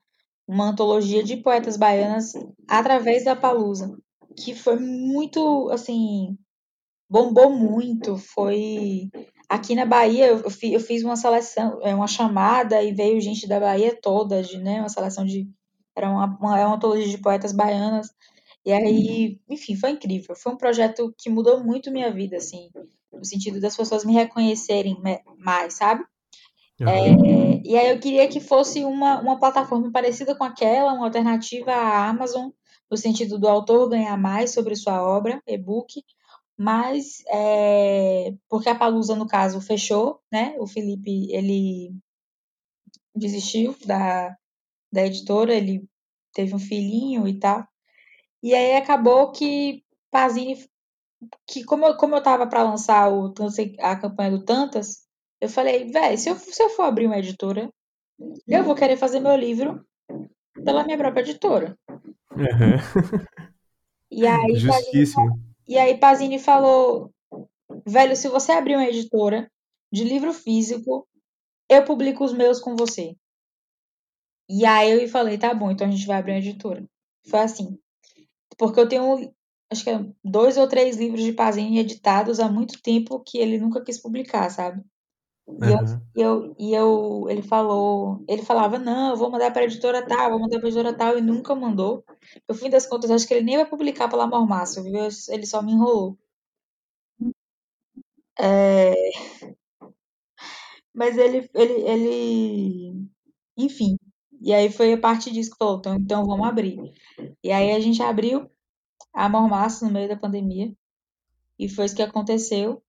uma 0.48 0.70
antologia 0.70 1.24
de 1.24 1.38
poetas 1.38 1.78
baianas 1.78 2.34
através 2.68 3.26
da 3.26 3.36
Palusa, 3.36 3.96
que 4.36 4.56
foi 4.56 4.80
muito, 4.80 5.70
assim, 5.70 6.38
bombou 7.08 7.52
muito. 7.52 8.18
Foi 8.18 9.10
aqui 9.52 9.76
na 9.76 9.86
Bahia 9.86 10.28
eu, 10.28 10.42
eu 10.64 10.80
fiz 10.80 11.04
uma 11.04 11.18
seleção, 11.18 11.80
é, 11.84 11.94
uma 11.94 12.08
chamada 12.08 12.82
e 12.82 12.94
veio 12.94 13.20
gente 13.20 13.46
da 13.46 13.60
Bahia 13.60 13.94
toda, 14.02 14.42
de, 14.42 14.58
né, 14.58 14.80
uma 14.80 14.88
seleção 14.88 15.26
de 15.26 15.48
era 15.94 16.10
uma, 16.10 16.26
uma, 16.26 16.60
é 16.60 16.66
uma 16.66 16.78
antologia 16.78 17.08
de 17.08 17.18
poetas 17.18 17.52
baianas. 17.52 18.08
E 18.66 18.72
aí, 18.72 19.40
enfim, 19.50 19.76
foi 19.76 19.90
incrível. 19.90 20.36
Foi 20.38 20.54
um 20.54 20.58
projeto 20.58 21.14
que 21.18 21.30
mudou 21.30 21.62
muito 21.62 21.92
minha 21.92 22.10
vida, 22.12 22.38
assim, 22.38 22.70
no 23.12 23.26
sentido 23.26 23.60
das 23.60 23.76
pessoas 23.76 24.06
me 24.06 24.14
reconhecerem 24.14 24.98
mais, 25.38 25.74
sabe? 25.74 26.06
Uhum. 26.80 26.88
É, 26.88 27.62
e 27.66 27.78
aí 27.78 27.90
eu 27.90 28.00
queria 28.00 28.28
que 28.30 28.40
fosse 28.40 28.86
uma, 28.86 29.20
uma 29.20 29.38
plataforma 29.38 29.92
parecida 29.92 30.34
com 30.34 30.46
aquela, 30.46 30.94
uma 30.94 31.06
alternativa 31.06 31.72
à 31.74 32.08
Amazon, 32.08 32.52
no 32.90 32.96
sentido 32.96 33.38
do 33.38 33.50
autor 33.50 33.90
ganhar 33.90 34.18
mais 34.18 34.54
sobre 34.54 34.76
sua 34.76 35.04
obra, 35.04 35.42
e-book, 35.46 36.02
mas 36.62 37.24
é, 37.28 38.36
porque 38.48 38.70
a 38.70 38.76
Palusa, 38.76 39.16
no 39.16 39.28
caso, 39.28 39.60
fechou, 39.60 40.22
né? 40.32 40.56
O 40.60 40.68
Felipe, 40.68 41.28
ele 41.34 41.92
desistiu 43.16 43.76
da, 43.84 44.38
da 44.94 45.08
editora, 45.08 45.56
ele 45.56 45.84
teve 46.32 46.54
um 46.54 46.60
filhinho 46.60 47.28
e 47.28 47.40
tal. 47.40 47.68
E 48.44 48.54
aí 48.54 48.76
acabou 48.76 49.32
que 49.32 49.84
Pazini, 50.12 50.64
que 51.48 51.64
como 51.64 51.88
eu, 51.88 51.98
como 51.98 52.16
eu 52.16 52.22
tava 52.22 52.46
para 52.46 52.62
lançar 52.62 53.12
o, 53.12 53.34
a 53.80 53.96
campanha 53.96 54.30
do 54.30 54.46
Tantas, 54.46 55.08
eu 55.42 55.50
falei, 55.50 55.92
velho, 55.92 56.16
se 56.16 56.30
eu, 56.30 56.36
se 56.36 56.62
eu 56.62 56.70
for 56.70 56.84
abrir 56.84 57.08
uma 57.08 57.18
editora, 57.18 57.74
eu 58.48 58.64
vou 58.64 58.76
querer 58.76 58.98
fazer 58.98 59.20
meu 59.20 59.36
livro 59.36 59.84
pela 60.64 60.84
minha 60.84 60.98
própria 60.98 61.24
editora. 61.24 61.76
Uhum. 62.34 63.26
E 64.12 64.28
aí, 64.28 64.54
Justíssimo. 64.62 65.28
Pazini, 65.28 65.51
e 65.72 65.78
aí 65.78 65.98
Pazini 65.98 66.38
falou, 66.38 67.14
velho, 67.88 68.14
se 68.14 68.28
você 68.28 68.52
abrir 68.52 68.76
uma 68.76 68.90
editora 68.90 69.50
de 69.90 70.04
livro 70.04 70.34
físico, 70.34 71.08
eu 71.70 71.86
publico 71.86 72.26
os 72.26 72.34
meus 72.34 72.60
com 72.60 72.76
você. 72.76 73.16
E 74.50 74.66
aí 74.66 74.92
eu 74.92 75.08
falei, 75.08 75.38
tá 75.38 75.54
bom, 75.54 75.72
então 75.72 75.88
a 75.88 75.90
gente 75.90 76.06
vai 76.06 76.18
abrir 76.18 76.34
uma 76.34 76.40
editora. 76.40 76.86
Foi 77.26 77.40
assim. 77.40 77.80
Porque 78.58 78.82
eu 78.82 78.90
tenho, 78.90 79.34
acho 79.72 79.84
que 79.86 79.90
é 79.90 80.06
dois 80.22 80.58
ou 80.58 80.68
três 80.68 80.98
livros 80.98 81.24
de 81.24 81.32
Pazini 81.32 81.80
editados 81.80 82.42
há 82.42 82.52
muito 82.52 82.82
tempo 82.82 83.24
que 83.26 83.38
ele 83.38 83.58
nunca 83.58 83.82
quis 83.82 83.98
publicar, 83.98 84.50
sabe? 84.50 84.84
E, 85.60 85.66
uhum. 85.66 86.02
eu, 86.16 86.24
eu, 86.24 86.56
e 86.60 86.74
eu, 86.74 87.26
ele 87.30 87.42
falou, 87.42 88.24
ele 88.28 88.44
falava, 88.44 88.80
não, 88.80 89.12
eu 89.12 89.18
vou 89.18 89.30
mandar 89.30 89.52
para 89.52 89.62
a 89.62 89.66
editora 89.66 90.06
tal, 90.06 90.32
vou 90.32 90.40
mandar 90.40 90.60
para 90.60 90.68
a 90.68 90.70
editora 90.70 90.94
tal, 90.94 91.18
e 91.18 91.22
nunca 91.22 91.56
mandou. 91.56 92.04
No 92.48 92.56
fim 92.56 92.70
das 92.70 92.86
contas, 92.86 93.12
acho 93.12 93.28
que 93.28 93.34
ele 93.34 93.46
nem 93.46 93.58
vai 93.58 93.66
publicar 93.66 94.10
pela 94.10 94.28
Mormaço, 94.28 94.84
viu? 94.84 95.08
Ele 95.30 95.46
só 95.46 95.62
me 95.62 95.74
enrolou. 95.74 96.18
É... 98.40 98.94
Mas 100.94 101.18
ele, 101.18 101.50
ele, 101.54 101.74
ele, 101.74 103.08
enfim, 103.58 103.98
e 104.42 104.54
aí 104.54 104.72
foi 104.72 104.94
a 104.94 104.98
partir 104.98 105.32
disso 105.32 105.52
que 105.52 105.58
falou, 105.58 105.80
então, 105.80 105.96
então 105.96 106.26
vamos 106.26 106.48
abrir. 106.48 106.78
E 107.44 107.52
aí 107.52 107.72
a 107.72 107.80
gente 107.80 108.02
abriu 108.02 108.50
a 109.14 109.30
Mormaço 109.30 109.86
no 109.86 109.92
meio 109.92 110.10
da 110.10 110.18
pandemia, 110.18 110.74
e 111.60 111.70
foi 111.70 111.86
isso 111.86 111.96
que 111.96 112.02
aconteceu. 112.02 112.84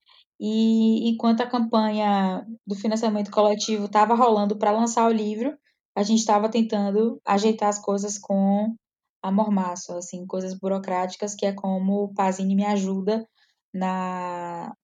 E 0.44 1.08
enquanto 1.08 1.40
a 1.40 1.46
campanha 1.46 2.44
do 2.66 2.74
financiamento 2.74 3.30
coletivo 3.30 3.84
estava 3.84 4.12
rolando 4.12 4.58
para 4.58 4.72
lançar 4.72 5.08
o 5.08 5.12
livro, 5.12 5.56
a 5.94 6.02
gente 6.02 6.18
estava 6.18 6.48
tentando 6.48 7.20
ajeitar 7.24 7.68
as 7.68 7.78
coisas 7.78 8.18
com 8.18 8.74
a 9.22 9.30
Mormaço, 9.30 9.92
assim, 9.94 10.26
coisas 10.26 10.58
burocráticas, 10.58 11.36
que 11.36 11.46
é 11.46 11.52
como 11.52 12.02
o 12.02 12.12
Pazini 12.12 12.56
me 12.56 12.64
ajuda 12.64 13.24
na, 13.72 14.74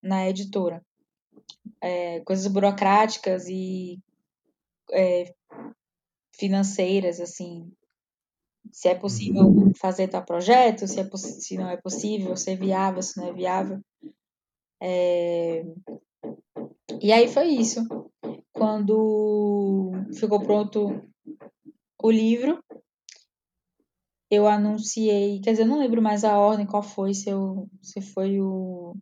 na 0.00 0.28
editora. 0.28 0.80
É, 1.80 2.20
coisas 2.20 2.46
burocráticas 2.46 3.48
e 3.48 3.98
é, 4.92 5.34
financeiras, 6.36 7.18
assim, 7.18 7.68
se 8.70 8.88
é 8.88 8.94
possível 8.94 9.42
uhum. 9.42 9.72
fazer 9.74 10.06
tal 10.06 10.24
projeto, 10.24 10.86
se, 10.86 11.00
é 11.00 11.16
se 11.16 11.56
não 11.56 11.68
é 11.68 11.76
possível, 11.76 12.36
se 12.36 12.52
é 12.52 12.54
viável, 12.54 13.02
se 13.02 13.18
não 13.18 13.26
é 13.26 13.32
viável. 13.32 13.80
É... 14.80 15.64
E 17.02 17.12
aí 17.12 17.28
foi 17.28 17.48
isso. 17.48 17.86
Quando 18.52 19.92
ficou 20.14 20.40
pronto 20.42 21.02
o 22.02 22.10
livro, 22.10 22.62
eu 24.30 24.46
anunciei, 24.46 25.40
quer 25.40 25.52
dizer, 25.52 25.64
eu 25.64 25.68
não 25.68 25.78
lembro 25.78 26.00
mais 26.00 26.24
a 26.24 26.38
ordem 26.38 26.66
qual 26.66 26.82
foi, 26.82 27.12
se, 27.12 27.28
eu, 27.28 27.68
se 27.82 28.00
foi 28.00 28.40
o, 28.40 28.96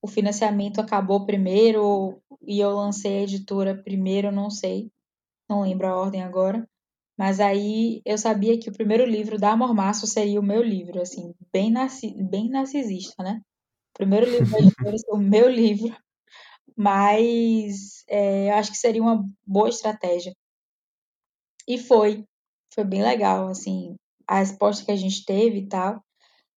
o 0.00 0.06
financiamento 0.06 0.80
acabou 0.80 1.26
primeiro 1.26 2.20
e 2.46 2.60
eu 2.60 2.70
lancei 2.70 3.18
a 3.18 3.22
editora 3.22 3.82
primeiro, 3.82 4.30
não 4.30 4.48
sei, 4.48 4.90
não 5.48 5.62
lembro 5.62 5.88
a 5.88 5.96
ordem 5.96 6.22
agora. 6.22 6.66
Mas 7.18 7.40
aí 7.40 8.00
eu 8.04 8.16
sabia 8.16 8.58
que 8.58 8.70
o 8.70 8.72
primeiro 8.72 9.04
livro 9.04 9.38
da 9.38 9.56
Mormaço 9.56 10.06
seria 10.06 10.40
o 10.40 10.42
meu 10.42 10.62
livro, 10.62 11.00
assim, 11.00 11.34
bem, 11.52 11.70
narci 11.70 12.14
bem 12.22 12.48
narcisista, 12.48 13.22
né? 13.22 13.40
Primeiro 14.02 14.28
livro 14.28 14.58
editora 14.58 14.98
ser 14.98 15.12
o 15.12 15.16
meu 15.16 15.48
livro, 15.48 15.96
mas 16.76 18.04
é, 18.08 18.50
eu 18.50 18.54
acho 18.54 18.72
que 18.72 18.76
seria 18.76 19.00
uma 19.00 19.24
boa 19.46 19.68
estratégia. 19.68 20.34
E 21.68 21.78
foi, 21.78 22.24
foi 22.74 22.82
bem 22.82 23.00
legal, 23.00 23.46
assim, 23.46 23.94
a 24.26 24.40
resposta 24.40 24.84
que 24.84 24.90
a 24.90 24.96
gente 24.96 25.24
teve 25.24 25.58
e 25.60 25.68
tal. 25.68 26.02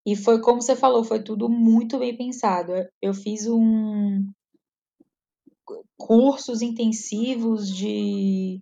E 0.04 0.16
foi 0.16 0.42
como 0.42 0.62
você 0.62 0.76
falou, 0.76 1.04
foi 1.04 1.22
tudo 1.22 1.48
muito 1.48 2.00
bem 2.00 2.18
pensado. 2.18 2.72
Eu 3.00 3.14
fiz 3.14 3.48
um 3.48 4.28
cursos 5.98 6.64
intensivos 6.64 7.70
de, 7.70 8.60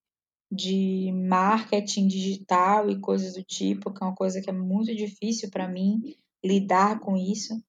de 0.51 1.11
marketing 1.13 2.07
digital 2.07 2.89
e 2.89 2.99
coisas 2.99 3.33
do 3.33 3.43
tipo, 3.43 3.93
que 3.93 4.03
é 4.03 4.07
uma 4.07 4.15
coisa 4.15 4.41
que 4.41 4.49
é 4.49 4.53
muito 4.53 4.93
difícil 4.93 5.49
para 5.49 5.69
mim 5.69 6.15
lidar 6.43 6.99
com 6.99 7.15
isso. 7.15 7.61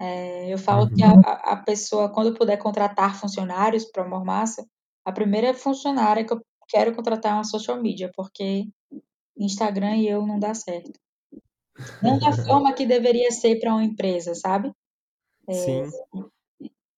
É, 0.00 0.50
eu 0.50 0.56
falo 0.56 0.84
uhum. 0.84 0.94
que 0.94 1.02
a, 1.02 1.10
a, 1.12 1.56
pessoa, 1.58 2.08
quando 2.08 2.34
puder 2.34 2.56
contratar 2.56 3.20
funcionários 3.20 3.84
para 3.84 4.02
a 4.02 4.08
Mormassa, 4.08 4.66
a 5.04 5.12
primeira 5.12 5.52
funcionária 5.52 6.24
que 6.24 6.32
eu 6.32 6.40
quero 6.68 6.94
contratar 6.94 7.32
é 7.32 7.34
uma 7.34 7.44
social 7.44 7.80
media, 7.82 8.10
porque 8.16 8.66
Instagram 9.36 9.96
e 9.96 10.08
eu 10.08 10.26
não 10.26 10.38
dá 10.38 10.54
certo. 10.54 10.98
Não 12.02 12.18
da 12.18 12.32
forma 12.46 12.72
que 12.72 12.86
deveria 12.86 13.30
ser 13.30 13.60
para 13.60 13.74
uma 13.74 13.84
empresa, 13.84 14.34
sabe? 14.34 14.72
É, 15.46 15.52
Sim. 15.52 15.82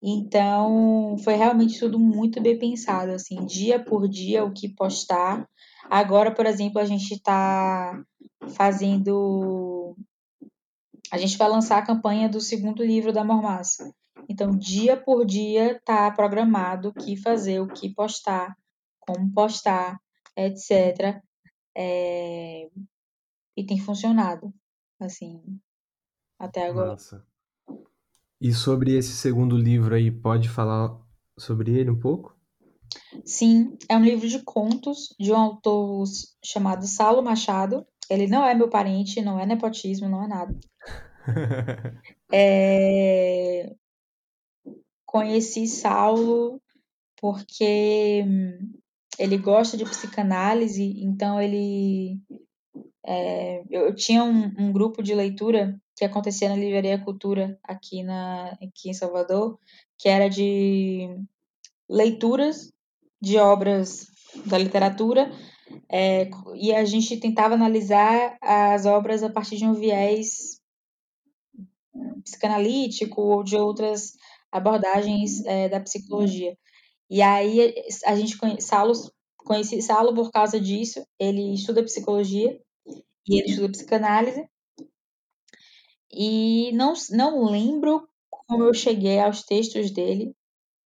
Então, 0.01 1.17
foi 1.25 1.35
realmente 1.35 1.79
tudo 1.79 1.99
muito 1.99 2.41
bem 2.41 2.59
pensado, 2.59 3.13
assim, 3.13 3.45
dia 3.47 3.83
por 3.83 4.09
dia 4.09 4.45
o 4.45 4.53
que 4.53 4.69
postar. 4.69 5.49
Agora, 5.89 6.33
por 6.33 6.47
exemplo, 6.47 6.81
a 6.81 6.85
gente 6.85 7.15
está 7.15 8.01
fazendo 8.57 9.97
a 11.13 11.19
gente 11.19 11.37
vai 11.37 11.47
lançar 11.47 11.77
a 11.77 11.85
campanha 11.85 12.27
do 12.27 12.41
segundo 12.41 12.83
livro 12.83 13.13
da 13.13 13.23
Mormaço. 13.23 13.95
Então, 14.31 14.57
dia 14.57 14.97
por 14.97 15.27
dia 15.27 15.77
está 15.77 16.11
programado 16.11 16.89
o 16.89 16.95
que 16.95 17.19
fazer, 17.19 17.61
o 17.61 17.69
que 17.69 17.93
postar, 17.95 18.57
como 18.99 19.31
postar, 19.31 20.01
etc. 20.35 21.21
É... 21.77 22.71
E 23.55 23.67
tem 23.67 23.79
funcionado, 23.79 24.55
assim, 24.99 25.43
até 26.39 26.67
agora. 26.67 26.93
Nossa. 26.93 27.23
E 28.41 28.55
sobre 28.55 28.97
esse 28.97 29.13
segundo 29.13 29.55
livro 29.55 29.95
aí, 29.95 30.11
pode 30.11 30.49
falar 30.49 30.99
sobre 31.39 31.79
ele 31.79 31.91
um 31.91 32.01
pouco? 32.01 32.35
Sim, 33.23 33.77
é 33.87 33.97
um 33.99 34.03
livro 34.03 34.27
de 34.27 34.43
contos 34.43 35.15
de 35.21 35.31
um 35.31 35.37
autor 35.37 36.05
chamado 36.43 36.87
Saulo 36.87 37.23
Machado. 37.23 37.87
Ele 38.13 38.27
não 38.27 38.45
é 38.45 38.55
meu 38.55 38.69
parente, 38.69 39.23
não 39.23 39.41
é 39.41 39.47
nepotismo, 39.47 40.09
não 40.09 40.23
é 40.23 40.29
nada. 40.29 40.55
é... 42.31 43.75
Conheci 45.07 45.67
Saulo 45.67 46.61
porque 47.21 48.25
ele 49.19 49.39
gosta 49.39 49.77
de 49.77 49.85
psicanálise, 49.85 51.03
então 51.03 51.41
ele. 51.41 52.21
É... 53.05 53.63
eu 53.71 53.95
tinha 53.95 54.23
um, 54.23 54.53
um, 54.59 54.73
grupo 54.73 55.03
de 55.03 55.15
leitura 55.15 55.81
que 55.97 56.05
acontecia 56.05 56.49
na 56.49 56.57
Livraria 56.57 57.03
Cultura 57.03 57.59
aqui, 57.63 58.03
na, 58.03 58.59
aqui 58.63 58.91
em 58.91 58.95
Salvador, 58.95 59.59
que 59.99 60.09
era 60.09 60.29
de 60.29 61.09
leituras 61.89 62.71
de 63.21 63.39
obras 63.39 64.07
da 64.47 64.59
literatura 64.59 65.31
é, 65.89 66.29
e 66.55 66.75
a 66.75 66.85
gente 66.85 67.17
tentava 67.19 67.55
analisar 67.55 68.37
as 68.41 68.87
obras 68.87 69.23
a 69.23 69.31
partir 69.31 69.57
de 69.57 69.67
um 69.67 69.75
viés 69.75 70.61
psicanalítico 72.25 73.21
ou 73.21 73.43
de 73.43 73.57
outras 73.57 74.13
abordagens 74.51 75.45
é, 75.45 75.69
da 75.69 75.81
psicologia. 75.81 76.57
E 77.11 77.21
aí 77.21 77.75
a 78.07 78.17
gente 78.17 78.39
conhece 78.39 78.67
Saulo, 78.67 78.95
conheci 79.37 79.83
Saulo 79.83 80.15
por 80.15 80.31
causa 80.31 80.61
disso. 80.61 81.05
Ele 81.19 81.55
estuda 81.55 81.83
psicologia 81.83 82.59
e 83.29 83.39
ele 83.39 83.51
estuda 83.51 83.71
psicanálise. 83.71 84.49
E 86.11 86.73
não, 86.73 86.93
não 87.11 87.45
lembro 87.45 88.07
como 88.31 88.65
eu 88.65 88.75
cheguei 88.75 89.19
aos 89.19 89.43
textos 89.43 89.91
dele, 89.91 90.35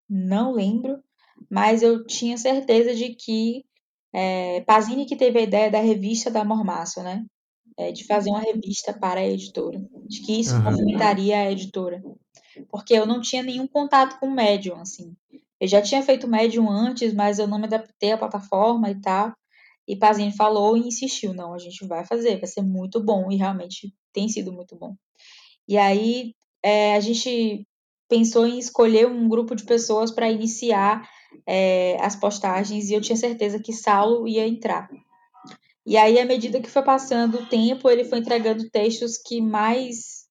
não 0.09 0.53
lembro, 0.53 1.03
mas 1.51 1.83
eu 1.83 2.05
tinha 2.07 2.39
certeza 2.39 2.95
de 2.95 3.15
que 3.15 3.65
é, 4.17 4.63
Pazini 4.63 5.05
que 5.05 5.15
teve 5.15 5.39
a 5.39 5.43
ideia 5.43 5.71
da 5.71 5.79
revista 5.79 6.31
da 6.31 6.43
Mormaço, 6.43 7.03
né? 7.03 7.23
É, 7.77 7.93
de 7.93 8.07
fazer 8.07 8.31
uma 8.31 8.41
revista 8.41 8.95
para 8.95 9.21
a 9.21 9.27
editora, 9.27 9.79
de 10.09 10.23
que 10.23 10.41
isso 10.41 10.55
uhum. 10.55 10.63
movimentaria 10.63 11.37
a 11.37 11.53
editora, 11.53 12.03
porque 12.71 12.95
eu 12.95 13.05
não 13.05 13.21
tinha 13.21 13.43
nenhum 13.43 13.67
contato 13.67 14.19
com 14.19 14.29
o 14.29 14.35
médium, 14.35 14.81
assim. 14.81 15.15
Eu 15.61 15.69
já 15.69 15.83
tinha 15.83 16.03
feito 16.03 16.27
médium 16.27 16.71
antes, 16.71 17.13
mas 17.13 17.39
eu 17.39 17.47
não 17.47 17.59
me 17.59 17.67
adaptei 17.67 18.13
à 18.13 18.17
plataforma 18.17 18.91
e 18.91 18.99
tal. 18.99 19.35
E 19.87 19.95
Pazini 19.95 20.35
falou 20.35 20.75
e 20.79 20.89
insistiu, 20.89 21.35
não, 21.35 21.53
a 21.53 21.59
gente 21.59 21.87
vai 21.87 22.03
fazer, 22.07 22.39
vai 22.39 22.47
ser 22.49 22.63
muito 22.63 22.99
bom 22.99 23.31
e 23.31 23.37
realmente 23.37 23.93
tem 24.15 24.27
sido 24.31 24.51
muito 24.51 24.75
bom. 24.75 24.97
E 25.69 25.77
aí 25.77 26.35
é, 26.63 26.97
a 26.97 27.01
gente 27.01 27.67
pensou 28.09 28.47
em 28.47 28.59
escolher 28.59 29.07
um 29.07 29.29
grupo 29.29 29.55
de 29.55 29.65
pessoas 29.65 30.11
para 30.11 30.31
iniciar 30.31 31.07
é, 31.47 31.97
as 32.01 32.17
postagens 32.17 32.89
e 32.89 32.95
eu 32.95 33.01
tinha 33.01 33.17
certeza 33.17 33.59
que 33.59 33.73
Saulo 33.73 34.27
ia 34.29 34.47
entrar. 34.47 34.89
E 35.87 35.97
aí, 35.97 36.19
à 36.19 36.25
medida 36.25 36.61
que 36.61 36.69
foi 36.69 36.83
passando 36.83 37.39
o 37.39 37.47
tempo, 37.47 37.89
ele 37.89 38.05
foi 38.05 38.19
entregando 38.19 38.69
textos 38.71 39.17
que 39.17 39.41
mais, 39.41 40.27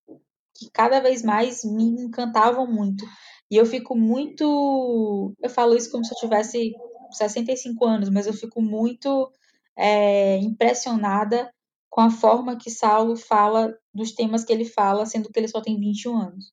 que 0.54 0.70
cada 0.72 1.00
vez 1.00 1.24
mais 1.24 1.64
me 1.64 1.84
encantavam 1.84 2.68
muito. 2.68 3.06
E 3.50 3.56
eu 3.56 3.66
fico 3.66 3.96
muito, 3.96 5.34
eu 5.42 5.50
falo 5.50 5.76
isso 5.76 5.90
como 5.90 6.04
se 6.04 6.14
eu 6.14 6.18
tivesse 6.18 6.74
65 7.12 7.86
anos, 7.86 8.10
mas 8.10 8.28
eu 8.28 8.34
fico 8.34 8.62
muito 8.62 9.32
é, 9.78 10.38
impressionada 10.40 11.50
com 11.90 12.02
a 12.02 12.10
forma 12.10 12.58
que 12.58 12.70
Saulo 12.70 13.16
fala 13.16 13.74
dos 13.94 14.12
temas 14.12 14.44
que 14.44 14.52
ele 14.52 14.66
fala, 14.66 15.06
sendo 15.06 15.32
que 15.32 15.40
ele 15.40 15.48
só 15.48 15.62
tem 15.62 15.80
21 15.80 16.18
anos. 16.18 16.52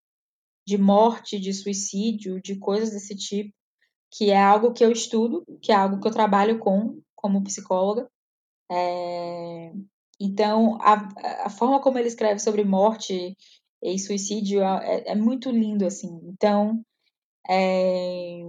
De 0.64 0.78
morte, 0.78 1.40
de 1.40 1.52
suicídio, 1.52 2.40
de 2.40 2.54
coisas 2.54 2.90
desse 2.90 3.16
tipo 3.16 3.52
que 4.12 4.30
é 4.30 4.38
algo 4.40 4.74
que 4.74 4.84
eu 4.84 4.92
estudo, 4.92 5.42
que 5.62 5.72
é 5.72 5.74
algo 5.74 5.98
que 5.98 6.06
eu 6.06 6.12
trabalho 6.12 6.58
com 6.58 7.00
como 7.16 7.42
psicóloga. 7.42 8.10
É... 8.70 9.72
Então, 10.20 10.76
a, 10.82 11.46
a, 11.46 11.50
forma 11.50 11.80
como 11.80 11.98
ele 11.98 12.08
escreve 12.08 12.38
sobre 12.38 12.62
morte 12.62 13.36
e 13.82 13.98
suicídio 13.98 14.62
é, 14.62 15.04
é 15.06 15.14
muito 15.14 15.50
lindo, 15.50 15.86
assim. 15.86 16.20
Então, 16.24 16.84
é... 17.48 18.42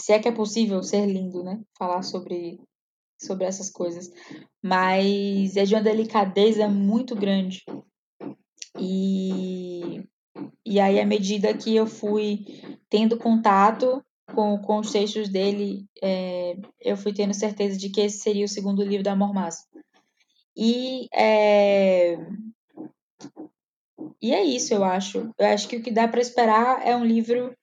se 0.00 0.12
é 0.12 0.18
que 0.18 0.28
é 0.28 0.32
possível 0.32 0.82
ser 0.82 1.04
lindo, 1.06 1.44
né? 1.44 1.60
Falar 1.78 2.02
sobre, 2.02 2.58
sobre 3.20 3.44
essas 3.44 3.70
coisas. 3.70 4.10
Mas 4.62 5.54
é 5.54 5.64
de 5.64 5.74
uma 5.74 5.82
delicadeza 5.82 6.66
muito 6.66 7.14
grande. 7.14 7.62
E 8.80 10.02
e 10.64 10.80
aí, 10.80 11.00
à 11.00 11.06
medida 11.06 11.56
que 11.56 11.74
eu 11.74 11.86
fui 11.86 12.44
tendo 12.88 13.18
contato 13.18 14.02
com, 14.34 14.58
com 14.58 14.78
os 14.78 14.92
textos 14.92 15.28
dele, 15.28 15.86
é, 16.02 16.56
eu 16.80 16.96
fui 16.96 17.12
tendo 17.12 17.34
certeza 17.34 17.78
de 17.78 17.90
que 17.90 18.00
esse 18.00 18.18
seria 18.18 18.44
o 18.44 18.48
segundo 18.48 18.82
livro 18.82 19.04
da 19.04 19.16
Mormaço. 19.16 19.66
E 20.56 21.08
é, 21.14 22.18
e 24.20 24.32
é 24.32 24.44
isso, 24.44 24.74
eu 24.74 24.84
acho. 24.84 25.32
Eu 25.38 25.46
acho 25.46 25.68
que 25.68 25.76
o 25.76 25.82
que 25.82 25.90
dá 25.90 26.08
para 26.08 26.20
esperar 26.20 26.86
é 26.86 26.94
um 26.96 27.04
livro 27.04 27.54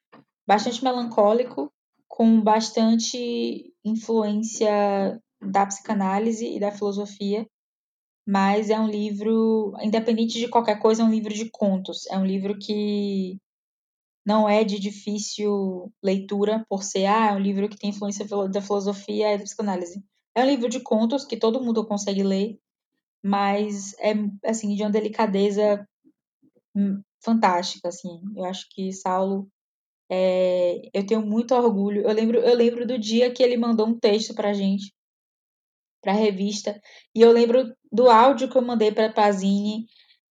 bastante 0.47 0.83
melancólico, 0.83 1.71
com 2.07 2.39
bastante 2.41 3.73
influência 3.83 5.19
da 5.41 5.65
psicanálise 5.65 6.47
e 6.47 6.59
da 6.59 6.71
filosofia, 6.71 7.45
mas 8.25 8.69
é 8.69 8.79
um 8.79 8.88
livro, 8.88 9.73
independente 9.81 10.39
de 10.39 10.47
qualquer 10.47 10.79
coisa, 10.79 11.03
é 11.03 11.05
um 11.05 11.11
livro 11.11 11.33
de 11.33 11.49
contos. 11.49 12.07
É 12.07 12.17
um 12.17 12.25
livro 12.25 12.57
que 12.57 13.39
não 14.25 14.49
é 14.49 14.63
de 14.63 14.79
difícil 14.79 15.91
leitura 16.03 16.65
por 16.67 16.83
ser, 16.83 17.05
ah, 17.05 17.27
é 17.29 17.33
um 17.33 17.39
livro 17.39 17.69
que 17.69 17.77
tem 17.77 17.91
influência 17.91 18.25
da 18.49 18.61
filosofia 18.61 19.33
e 19.33 19.38
da 19.38 19.43
psicanálise. 19.43 20.03
É 20.33 20.43
um 20.43 20.47
livro 20.47 20.67
de 20.67 20.79
contos 20.79 21.23
que 21.25 21.38
todo 21.38 21.63
mundo 21.63 21.85
consegue 21.85 22.23
ler, 22.23 22.59
mas 23.23 23.93
é 23.99 24.13
assim 24.43 24.75
de 24.75 24.81
uma 24.81 24.89
delicadeza 24.89 25.88
hum, 26.75 27.01
fantástica, 27.23 27.89
assim. 27.89 28.19
Eu 28.35 28.45
acho 28.45 28.67
que 28.71 28.91
Saulo 28.91 29.47
é, 30.09 30.89
eu 30.93 31.05
tenho 31.05 31.25
muito 31.25 31.53
orgulho. 31.53 32.01
Eu 32.01 32.13
lembro, 32.13 32.39
eu 32.39 32.55
lembro 32.55 32.88
do 32.88 32.97
dia 32.97 33.31
que 33.31 33.43
ele 33.43 33.57
mandou 33.57 33.88
um 33.88 33.99
texto 33.99 34.33
pra 34.33 34.53
gente 34.53 34.93
para 36.01 36.13
a 36.13 36.15
revista. 36.15 36.79
E 37.15 37.21
eu 37.21 37.31
lembro 37.31 37.75
do 37.95 38.10
áudio 38.10 38.49
que 38.49 38.58
eu 38.58 38.62
mandei 38.62 38.91
para 38.91 39.12
Pazini, 39.12 39.88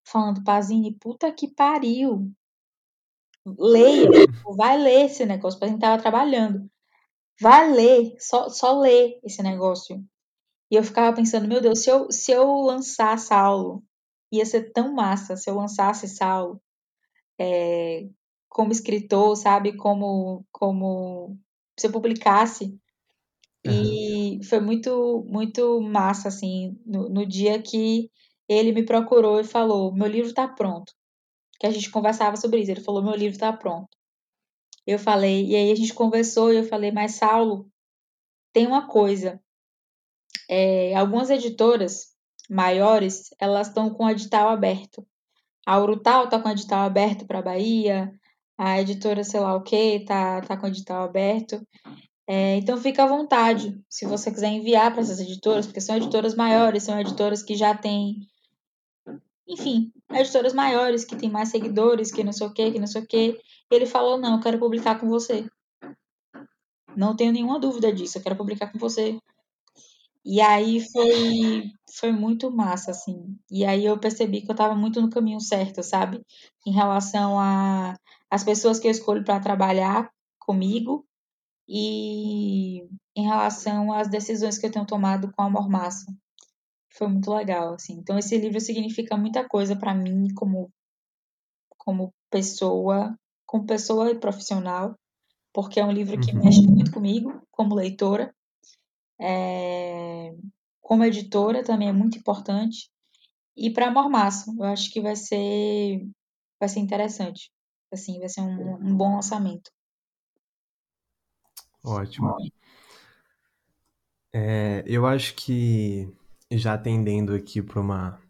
falando: 0.06 0.44
Pazini, 0.44 0.96
puta 0.98 1.32
que 1.32 1.48
pariu. 1.48 2.30
Leia, 3.58 4.08
vai 4.56 4.78
ler 4.78 5.06
esse 5.06 5.24
negócio. 5.26 5.58
Pazini 5.58 5.78
estava 5.78 6.00
trabalhando. 6.00 6.70
Vai 7.40 7.70
ler, 7.72 8.14
só, 8.18 8.48
só 8.48 8.78
ler 8.78 9.18
esse 9.24 9.42
negócio. 9.42 10.02
E 10.70 10.76
eu 10.76 10.84
ficava 10.84 11.14
pensando: 11.16 11.48
meu 11.48 11.60
Deus, 11.60 11.80
se 11.82 11.90
eu, 11.90 12.10
se 12.10 12.32
eu 12.32 12.46
lançar 12.60 13.18
Saulo, 13.18 13.82
ia 14.32 14.46
ser 14.46 14.72
tão 14.72 14.92
massa 14.94 15.36
se 15.36 15.48
eu 15.50 15.56
lançasse 15.56 16.08
Saulo 16.08 16.60
é, 17.38 18.08
como 18.48 18.72
escritor, 18.72 19.36
sabe? 19.36 19.76
Como, 19.76 20.44
como 20.52 21.38
se 21.78 21.86
eu 21.86 21.92
publicasse 21.92 22.78
e 23.66 24.44
foi 24.44 24.60
muito, 24.60 25.24
muito 25.26 25.80
massa, 25.80 26.28
assim, 26.28 26.78
no, 26.84 27.08
no 27.08 27.26
dia 27.26 27.60
que 27.62 28.10
ele 28.48 28.72
me 28.72 28.84
procurou 28.84 29.40
e 29.40 29.44
falou: 29.44 29.94
Meu 29.94 30.06
livro 30.06 30.28
está 30.28 30.46
pronto. 30.46 30.92
Que 31.58 31.66
a 31.66 31.70
gente 31.70 31.90
conversava 31.90 32.36
sobre 32.36 32.60
isso. 32.60 32.70
Ele 32.70 32.80
falou: 32.80 33.02
Meu 33.02 33.14
livro 33.14 33.34
está 33.34 33.52
pronto. 33.52 33.88
Eu 34.86 34.98
falei, 34.98 35.46
e 35.46 35.56
aí 35.56 35.72
a 35.72 35.74
gente 35.74 35.94
conversou 35.94 36.52
e 36.52 36.56
eu 36.56 36.64
falei: 36.64 36.92
Mas 36.92 37.14
Saulo, 37.14 37.66
tem 38.52 38.66
uma 38.66 38.86
coisa. 38.86 39.40
É, 40.48 40.94
algumas 40.94 41.30
editoras 41.30 42.14
maiores, 42.50 43.30
elas 43.40 43.68
estão 43.68 43.90
com 43.90 44.04
o 44.04 44.10
edital 44.10 44.48
aberto. 44.50 45.06
A 45.66 45.78
Urutau 45.78 46.24
está 46.24 46.38
com 46.38 46.48
o 46.48 46.52
edital 46.52 46.80
aberto 46.80 47.26
para 47.26 47.40
Bahia, 47.40 48.12
a 48.58 48.80
editora 48.80 49.24
sei 49.24 49.40
lá 49.40 49.54
o 49.56 49.62
que 49.62 50.04
tá, 50.04 50.42
tá 50.42 50.56
com 50.56 50.66
o 50.66 50.68
edital 50.68 51.04
aberto. 51.04 51.66
É, 52.26 52.56
então 52.56 52.78
fica 52.78 53.04
à 53.04 53.06
vontade, 53.06 53.78
se 53.88 54.06
você 54.06 54.30
quiser 54.30 54.48
enviar 54.48 54.90
para 54.92 55.02
essas 55.02 55.20
editoras, 55.20 55.66
porque 55.66 55.80
são 55.80 55.96
editoras 55.96 56.34
maiores, 56.34 56.82
são 56.82 56.98
editoras 56.98 57.42
que 57.42 57.54
já 57.54 57.76
têm, 57.76 58.26
enfim, 59.46 59.92
editoras 60.10 60.54
maiores 60.54 61.04
que 61.04 61.16
têm 61.16 61.30
mais 61.30 61.50
seguidores, 61.50 62.10
que 62.10 62.24
não 62.24 62.32
sei 62.32 62.46
o 62.46 62.52
que, 62.52 62.72
que 62.72 62.78
não 62.78 62.86
sei 62.86 63.02
o 63.02 63.06
que. 63.06 63.38
Ele 63.70 63.86
falou 63.86 64.16
não, 64.18 64.36
eu 64.36 64.40
quero 64.42 64.58
publicar 64.58 64.98
com 64.98 65.06
você. 65.08 65.46
Não 66.96 67.14
tenho 67.14 67.32
nenhuma 67.32 67.60
dúvida 67.60 67.92
disso, 67.92 68.18
eu 68.18 68.22
quero 68.22 68.36
publicar 68.36 68.72
com 68.72 68.78
você. 68.78 69.18
E 70.24 70.40
aí 70.40 70.80
foi 70.80 71.64
foi 71.98 72.10
muito 72.12 72.50
massa 72.50 72.90
assim. 72.90 73.36
E 73.50 73.64
aí 73.64 73.84
eu 73.84 73.98
percebi 73.98 74.40
que 74.40 74.50
eu 74.50 74.54
estava 74.54 74.74
muito 74.74 75.00
no 75.00 75.10
caminho 75.10 75.40
certo, 75.40 75.82
sabe? 75.82 76.22
Em 76.66 76.72
relação 76.72 77.38
a 77.38 77.96
as 78.30 78.42
pessoas 78.44 78.78
que 78.80 78.86
eu 78.88 78.90
escolho 78.90 79.24
para 79.24 79.40
trabalhar 79.40 80.10
comigo 80.38 81.06
e 81.68 82.86
em 83.16 83.24
relação 83.24 83.92
às 83.92 84.08
decisões 84.08 84.58
que 84.58 84.66
eu 84.66 84.70
tenho 84.70 84.86
tomado 84.86 85.32
com 85.32 85.42
a 85.42 85.50
Mormassa. 85.50 86.12
Foi 86.96 87.08
muito 87.08 87.32
legal, 87.32 87.74
assim. 87.74 87.94
Então 87.94 88.18
esse 88.18 88.36
livro 88.38 88.60
significa 88.60 89.16
muita 89.16 89.46
coisa 89.48 89.76
para 89.76 89.94
mim 89.94 90.28
como 90.34 90.70
como 91.78 92.14
pessoa, 92.30 93.14
como 93.46 93.66
pessoa 93.66 94.10
e 94.10 94.18
profissional, 94.18 94.98
porque 95.52 95.78
é 95.78 95.84
um 95.84 95.92
livro 95.92 96.18
que 96.18 96.32
uhum. 96.32 96.42
mexe 96.42 96.66
muito 96.66 96.90
comigo 96.90 97.42
como 97.50 97.74
leitora. 97.74 98.34
É, 99.20 100.34
como 100.80 101.04
editora 101.04 101.62
também 101.62 101.88
é 101.88 101.92
muito 101.92 102.18
importante. 102.18 102.90
E 103.56 103.70
para 103.70 103.90
Mormassa, 103.90 104.52
eu 104.58 104.64
acho 104.64 104.90
que 104.90 105.00
vai 105.00 105.16
ser 105.16 106.06
vai 106.58 106.68
ser 106.68 106.80
interessante. 106.80 107.50
Assim, 107.92 108.18
vai 108.18 108.28
ser 108.28 108.40
um, 108.40 108.74
um 108.74 108.96
bom 108.96 109.14
lançamento. 109.14 109.70
Ótimo. 111.84 112.36
É, 114.32 114.82
eu 114.86 115.06
acho 115.06 115.34
que 115.34 116.08
já 116.52 116.74
atendendo 116.74 117.34
aqui 117.34 117.62
para 117.62 117.80
uma 117.80 118.20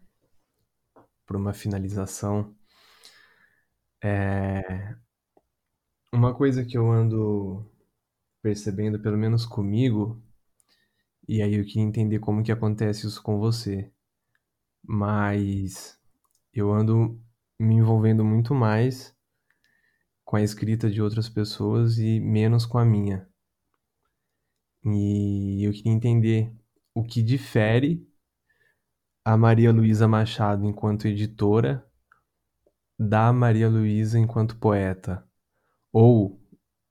para 1.25 1.37
uma 1.37 1.53
finalização, 1.53 2.55
é, 4.03 4.95
uma 6.11 6.33
coisa 6.33 6.65
que 6.65 6.75
eu 6.75 6.91
ando 6.91 7.63
percebendo, 8.41 8.99
pelo 8.99 9.17
menos 9.17 9.45
comigo, 9.45 10.21
e 11.27 11.39
aí 11.41 11.53
eu 11.55 11.63
queria 11.65 11.83
entender 11.83 12.17
como 12.19 12.43
que 12.43 12.51
acontece 12.51 13.05
isso 13.07 13.21
com 13.21 13.37
você, 13.37 13.91
mas 14.83 15.99
eu 16.53 16.71
ando 16.73 17.21
me 17.59 17.75
envolvendo 17.75 18.25
muito 18.25 18.55
mais 18.55 19.15
com 20.25 20.35
a 20.35 20.41
escrita 20.43 20.87
de 20.91 21.01
outras 21.01 21.29
pessoas 21.29 21.97
e 21.97 22.19
menos 22.19 22.65
com 22.65 22.77
a 22.77 22.83
minha. 22.83 23.27
E 24.85 25.63
eu 25.65 25.71
queria 25.71 25.91
entender 25.91 26.53
o 26.93 27.03
que 27.03 27.21
difere 27.23 28.07
a 29.25 29.35
Maria 29.35 29.71
Luísa 29.71 30.07
Machado 30.07 30.65
enquanto 30.65 31.07
editora 31.07 31.83
da 32.97 33.33
Maria 33.33 33.67
Luísa 33.67 34.19
enquanto 34.19 34.57
poeta. 34.57 35.27
Ou 35.91 36.39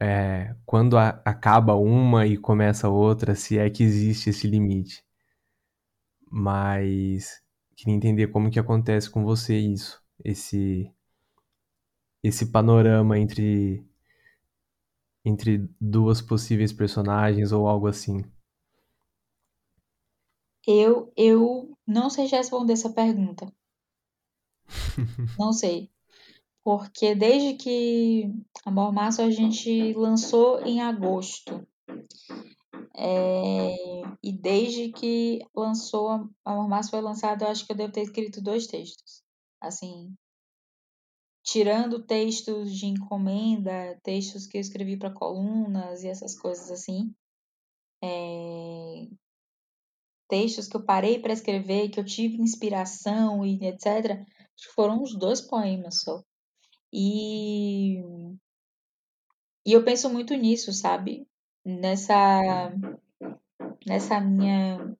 é, 0.00 0.56
quando 0.66 0.98
a, 0.98 1.10
acaba 1.24 1.74
uma 1.76 2.26
e 2.26 2.36
começa 2.36 2.88
outra, 2.88 3.34
se 3.34 3.58
é 3.58 3.70
que 3.70 3.82
existe 3.84 4.30
esse 4.30 4.46
limite. 4.48 5.04
Mas 6.30 7.40
queria 7.76 7.94
entender 7.94 8.28
como 8.28 8.50
que 8.50 8.58
acontece 8.58 9.08
com 9.10 9.24
você 9.24 9.56
isso, 9.58 10.02
esse 10.24 10.90
esse 12.22 12.46
panorama 12.50 13.18
entre 13.18 13.86
entre 15.24 15.68
duas 15.80 16.20
possíveis 16.20 16.72
personagens 16.72 17.52
ou 17.52 17.66
algo 17.66 17.86
assim. 17.86 18.22
Eu, 20.66 21.12
eu 21.16 21.76
não 21.86 22.08
sei 22.10 22.26
responder 22.26 22.72
essa 22.72 22.92
pergunta. 22.92 23.52
Não 25.38 25.52
sei. 25.52 25.90
Porque 26.62 27.14
desde 27.14 27.54
que 27.54 28.32
Amor 28.64 28.90
Márcio 28.90 29.24
a 29.24 29.30
gente 29.30 29.92
lançou 29.92 30.62
em 30.62 30.80
agosto. 30.80 31.66
É, 32.96 33.74
e 34.22 34.32
desde 34.32 34.90
que 34.90 35.40
lançou 35.54 36.30
Amor 36.42 36.68
Márcio 36.68 36.92
foi 36.92 37.02
lançado, 37.02 37.42
eu 37.42 37.48
acho 37.48 37.66
que 37.66 37.72
eu 37.72 37.76
devo 37.76 37.92
ter 37.92 38.02
escrito 38.02 38.40
dois 38.40 38.66
textos. 38.66 39.22
Assim, 39.60 40.14
tirando 41.44 42.02
textos 42.02 42.74
de 42.74 42.86
encomenda, 42.86 44.00
textos 44.02 44.46
que 44.46 44.56
eu 44.56 44.60
escrevi 44.60 44.96
para 44.96 45.12
colunas 45.12 46.02
e 46.02 46.08
essas 46.08 46.36
coisas 46.36 46.70
assim. 46.70 47.14
É, 48.02 49.06
textos 50.28 50.66
que 50.66 50.76
eu 50.76 50.82
parei 50.82 51.18
para 51.18 51.34
escrever, 51.34 51.90
que 51.90 52.00
eu 52.00 52.04
tive 52.04 52.40
inspiração 52.40 53.44
e 53.44 53.58
etc. 53.66 54.24
Foram 54.74 55.02
uns 55.02 55.16
dois 55.16 55.42
poemas 55.42 56.00
só. 56.00 56.22
E, 56.90 58.00
e 59.66 59.72
eu 59.72 59.84
penso 59.84 60.08
muito 60.08 60.34
nisso, 60.34 60.72
sabe? 60.72 61.28
Nessa, 61.64 62.72
nessa 63.86 64.20
minha 64.20 64.96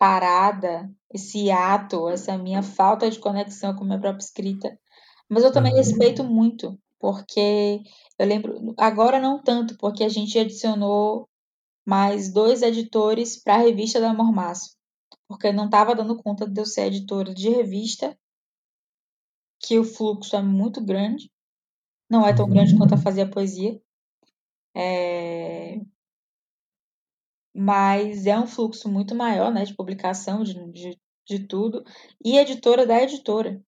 parada, 0.00 0.90
esse 1.14 1.52
ato, 1.52 2.10
essa 2.10 2.38
minha 2.38 2.64
falta 2.64 3.10
de 3.10 3.20
conexão 3.20 3.76
com 3.76 3.84
a 3.84 3.88
minha 3.88 4.00
própria 4.00 4.24
escrita. 4.24 4.80
Mas 5.30 5.44
eu 5.44 5.52
também 5.52 5.72
Aham. 5.72 5.78
respeito 5.78 6.24
muito, 6.24 6.80
porque 7.00 7.82
eu 8.18 8.26
lembro, 8.26 8.74
agora 8.78 9.20
não 9.20 9.42
tanto, 9.42 9.78
porque 9.78 10.04
a 10.04 10.10
gente 10.10 10.38
adicionou 10.38 11.28
mais 11.86 12.32
dois 12.32 12.62
editores 12.62 13.42
para 13.42 13.56
a 13.56 13.58
revista 13.58 14.00
da 14.00 14.10
Amor 14.10 14.32
Márcio, 14.32 14.76
porque 15.28 15.52
não 15.52 15.66
estava 15.66 15.94
dando 15.96 16.16
conta 16.22 16.48
de 16.48 16.60
eu 16.60 16.66
ser 16.66 16.86
editora 16.88 17.34
de 17.34 17.50
revista, 17.50 18.18
que 19.60 19.78
o 19.78 19.84
fluxo 19.84 20.36
é 20.36 20.42
muito 20.42 20.84
grande, 20.84 21.30
não 22.10 22.26
é 22.26 22.32
tão 22.34 22.46
Uhum. 22.46 22.52
grande 22.54 22.76
quanto 22.76 22.94
a 22.94 22.98
fazer 22.98 23.26
poesia, 23.30 23.80
é... 24.74 25.80
mas 27.54 28.26
é 28.26 28.38
um 28.38 28.46
fluxo 28.46 28.88
muito 28.90 29.14
maior, 29.14 29.52
né, 29.52 29.64
de 29.64 29.74
publicação, 29.74 30.42
de, 30.44 30.54
de, 30.72 30.98
de 31.26 31.46
tudo, 31.46 31.82
e 32.24 32.38
editora 32.38 32.86
da 32.86 33.02
editora. 33.02 33.60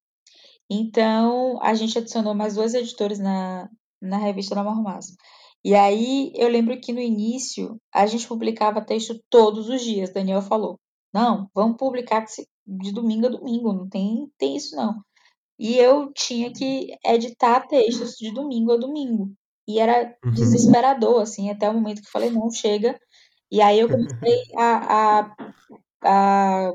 Então, 0.69 1.59
a 1.61 1.73
gente 1.73 1.97
adicionou 1.97 2.33
mais 2.33 2.55
dois 2.55 2.73
editores 2.73 3.19
na, 3.19 3.69
na 4.01 4.17
revista 4.17 4.55
da 4.55 4.61
Amor 4.61 4.81
Márcio. 4.81 5.15
E 5.63 5.75
aí, 5.75 6.31
eu 6.35 6.49
lembro 6.49 6.79
que 6.79 6.91
no 6.93 6.99
início, 6.99 7.79
a 7.93 8.05
gente 8.05 8.27
publicava 8.27 8.83
texto 8.83 9.19
todos 9.29 9.69
os 9.69 9.81
dias, 9.81 10.11
Daniel 10.11 10.41
falou. 10.41 10.79
Não, 11.13 11.49
vamos 11.53 11.77
publicar 11.77 12.25
de 12.65 12.91
domingo 12.91 13.27
a 13.27 13.29
domingo, 13.29 13.71
não 13.73 13.87
tem, 13.87 14.29
tem 14.37 14.55
isso 14.55 14.75
não. 14.75 15.01
E 15.59 15.77
eu 15.77 16.11
tinha 16.13 16.51
que 16.51 16.95
editar 17.05 17.67
textos 17.67 18.15
de 18.15 18.33
domingo 18.33 18.73
a 18.73 18.77
domingo. 18.77 19.31
E 19.67 19.79
era 19.79 20.15
Uhum. 20.25 20.31
desesperador, 20.31 21.21
assim, 21.21 21.49
até 21.49 21.69
o 21.69 21.73
momento 21.73 22.01
que 22.01 22.07
eu 22.07 22.11
falei, 22.11 22.29
não, 22.31 22.49
chega. 22.51 22.99
E 23.53 23.61
aí 23.61 23.79
eu 23.79 23.87
comecei 23.87 24.41
a, 24.57 25.19
a, 25.21 25.35
a, 26.03 26.73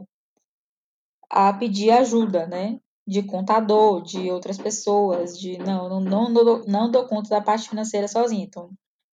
a 1.28 1.52
pedir 1.54 1.90
ajuda, 1.90 2.46
né? 2.46 2.78
De 3.04 3.20
contador, 3.22 4.00
de 4.02 4.30
outras 4.30 4.58
pessoas, 4.58 5.36
de 5.38 5.58
não, 5.58 5.88
não, 5.88 6.00
não, 6.00 6.32
dou, 6.32 6.64
não 6.68 6.90
dou 6.90 7.06
conta 7.08 7.30
da 7.30 7.40
parte 7.40 7.68
financeira 7.68 8.06
sozinha. 8.06 8.44
Então, 8.44 8.70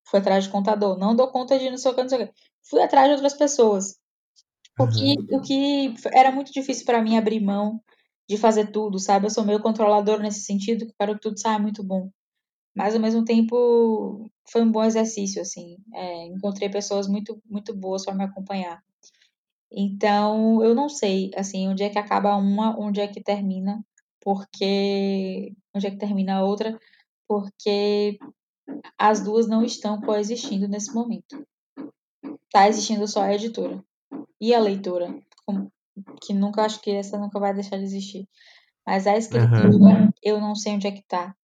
fui 0.07 0.19
atrás 0.19 0.43
de 0.43 0.51
contador, 0.51 0.95
não 0.99 1.15
dou 1.15 1.27
conta 1.31 1.57
de 1.57 1.71
não 1.71 1.77
sei 1.77 1.91
o 1.91 1.95
que, 1.95 2.01
não 2.03 2.09
sei 2.09 2.23
o 2.23 2.27
que. 2.27 2.33
Fui 2.69 2.83
atrás 2.83 3.07
de 3.07 3.13
outras 3.13 3.33
pessoas. 3.33 3.95
O 4.77 4.87
que, 4.87 5.15
Aham. 5.17 5.27
o 5.31 5.41
que 5.41 5.95
era 6.13 6.31
muito 6.31 6.51
difícil 6.51 6.85
para 6.85 7.01
mim 7.01 7.17
abrir 7.17 7.39
mão 7.39 7.81
de 8.29 8.37
fazer 8.37 8.71
tudo, 8.71 8.99
sabe? 8.99 9.25
Eu 9.25 9.31
sou 9.31 9.43
meio 9.43 9.61
controlador 9.61 10.19
nesse 10.19 10.41
sentido, 10.41 10.85
que 10.85 10.93
quero 10.99 11.15
que 11.15 11.21
tudo 11.21 11.39
saia 11.39 11.57
muito 11.57 11.83
bom. 11.83 12.11
Mas 12.75 12.93
ao 12.93 13.01
mesmo 13.01 13.23
tempo 13.23 14.29
foi 14.51 14.61
um 14.61 14.71
bom 14.71 14.83
exercício, 14.83 15.41
assim. 15.41 15.77
É, 15.93 16.25
encontrei 16.25 16.69
pessoas 16.69 17.07
muito, 17.07 17.41
muito 17.49 17.73
boas 17.73 18.03
para 18.03 18.13
me 18.13 18.23
acompanhar. 18.25 18.83
Então, 19.71 20.63
eu 20.63 20.75
não 20.75 20.89
sei, 20.89 21.31
assim, 21.35 21.67
onde 21.67 21.83
é 21.83 21.89
que 21.89 21.97
acaba 21.97 22.35
uma, 22.35 22.77
onde 22.79 22.99
é 23.01 23.07
que 23.07 23.23
termina, 23.23 23.83
porque 24.21 25.53
onde 25.73 25.87
é 25.87 25.91
que 25.91 25.97
termina 25.97 26.35
a 26.35 26.43
outra, 26.43 26.79
porque 27.27 28.19
as 28.97 29.21
duas 29.23 29.47
não 29.47 29.63
estão 29.63 30.01
coexistindo 30.01 30.67
nesse 30.67 30.93
momento. 30.93 31.45
Tá 32.51 32.67
existindo 32.67 33.07
só 33.07 33.21
a 33.21 33.33
editora 33.33 33.83
e 34.39 34.53
a 34.53 34.59
leitora, 34.59 35.17
que 36.21 36.33
nunca 36.33 36.63
acho 36.63 36.81
que 36.81 36.91
essa 36.91 37.17
nunca 37.17 37.39
vai 37.39 37.53
deixar 37.53 37.77
de 37.77 37.83
existir. 37.83 38.27
Mas 38.85 39.07
a 39.07 39.17
escritura, 39.17 39.65
Aham. 39.65 40.13
eu 40.21 40.39
não 40.39 40.55
sei 40.55 40.73
onde 40.73 40.87
é 40.87 40.91
que 40.91 41.03
tá. 41.03 41.35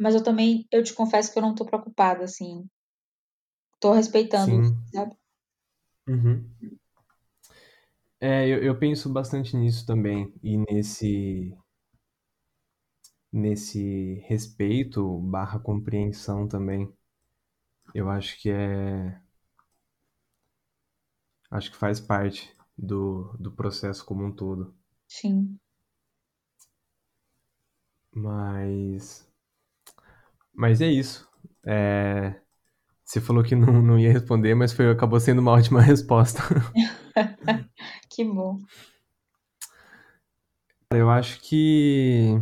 Mas 0.00 0.16
eu 0.16 0.24
também, 0.24 0.66
eu 0.72 0.82
te 0.82 0.92
confesso 0.92 1.32
que 1.32 1.38
eu 1.38 1.42
não 1.44 1.54
tô 1.54 1.64
preocupada, 1.64 2.24
assim. 2.24 2.68
Tô 3.80 3.92
respeitando, 3.92 4.62
Sim. 4.62 4.76
sabe? 4.92 5.14
Uhum. 6.08 6.50
É, 8.20 8.46
eu, 8.48 8.62
eu 8.62 8.78
penso 8.78 9.10
bastante 9.12 9.56
nisso 9.56 9.86
também 9.86 10.32
e 10.42 10.56
nesse 10.58 11.56
nesse 13.32 14.22
respeito 14.28 15.18
barra 15.18 15.58
compreensão 15.58 16.46
também. 16.46 16.88
Eu 17.94 18.10
acho 18.10 18.36
que 18.40 18.50
é 18.50 19.20
acho 21.48 21.70
que 21.70 21.76
faz 21.76 22.00
parte 22.00 22.52
do, 22.76 23.36
do 23.38 23.52
processo 23.52 24.04
como 24.04 24.24
um 24.24 24.32
todo. 24.32 24.74
Sim. 25.08 25.60
Mas 28.14 29.28
mas 30.60 30.82
é 30.82 30.88
isso. 30.88 31.26
É, 31.66 32.34
você 33.02 33.18
falou 33.18 33.42
que 33.42 33.56
não, 33.56 33.80
não 33.80 33.98
ia 33.98 34.12
responder, 34.12 34.54
mas 34.54 34.74
foi, 34.74 34.90
acabou 34.90 35.18
sendo 35.18 35.38
uma 35.38 35.52
ótima 35.56 35.80
resposta. 35.80 36.42
que 38.10 38.22
bom. 38.22 38.58
Eu 40.92 41.08
acho 41.08 41.40
que 41.40 42.38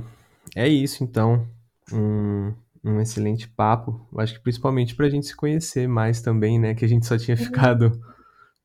é 0.57 0.67
isso, 0.67 1.05
então. 1.05 1.47
Um, 1.93 2.53
um 2.85 3.01
excelente 3.01 3.49
papo. 3.49 4.05
Eu 4.13 4.19
acho 4.19 4.35
que 4.35 4.41
principalmente 4.41 4.97
pra 4.97 5.09
gente 5.09 5.27
se 5.27 5.37
conhecer 5.37 5.87
mais 5.87 6.21
também, 6.21 6.59
né? 6.59 6.75
Que 6.75 6.85
a 6.85 6.89
gente 6.89 7.07
só 7.07 7.17
tinha 7.17 7.37
ficado 7.37 8.01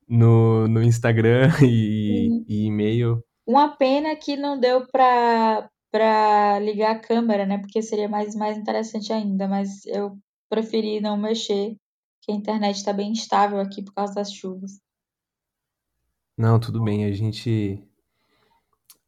no, 0.08 0.66
no 0.66 0.82
Instagram 0.82 1.48
e, 1.62 2.28
Sim. 2.28 2.44
e 2.48 2.66
e-mail. 2.66 3.22
Uma 3.46 3.76
pena 3.76 4.16
que 4.16 4.36
não 4.36 4.58
deu 4.58 4.84
pra, 4.90 5.70
pra 5.94 6.58
ligar 6.58 6.96
a 6.96 6.98
câmera, 6.98 7.46
né? 7.46 7.56
Porque 7.56 7.80
seria 7.80 8.08
mais, 8.08 8.34
mais 8.34 8.58
interessante 8.58 9.12
ainda, 9.12 9.46
mas 9.46 9.86
eu 9.86 10.18
preferi 10.50 11.00
não 11.00 11.16
mexer, 11.16 11.76
que 12.20 12.32
a 12.32 12.34
internet 12.34 12.84
tá 12.84 12.92
bem 12.92 13.12
instável 13.12 13.60
aqui 13.60 13.80
por 13.80 13.94
causa 13.94 14.12
das 14.12 14.32
chuvas. 14.32 14.80
Não, 16.36 16.58
tudo 16.58 16.82
bem, 16.82 17.04
a 17.04 17.12
gente 17.12 17.80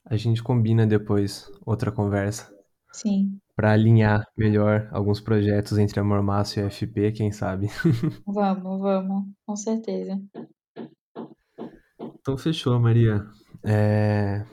a 0.05 0.17
gente 0.17 0.41
combina 0.41 0.87
depois 0.87 1.51
outra 1.67 1.91
conversa 1.91 2.57
Sim, 2.93 3.37
pra 3.57 3.73
alinhar 3.73 4.25
melhor 4.39 4.89
alguns 4.93 5.21
projetos 5.21 5.79
entre 5.79 5.99
Amor 5.99 6.23
Márcio 6.23 6.65
e 6.65 6.71
FP, 6.71 7.11
quem 7.11 7.33
sabe. 7.33 7.67
vamos, 8.25 8.81
vamos, 8.81 9.27
com 9.45 9.57
certeza. 9.57 10.23
Então 12.21 12.39
fechou, 12.39 12.79
Maria. 12.79 13.27
É, 13.65 14.47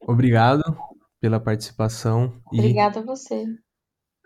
Obrigado 0.00 0.89
pela 1.20 1.38
participação 1.38 2.40
Obrigada 2.46 3.00
a 3.00 3.02
você. 3.02 3.44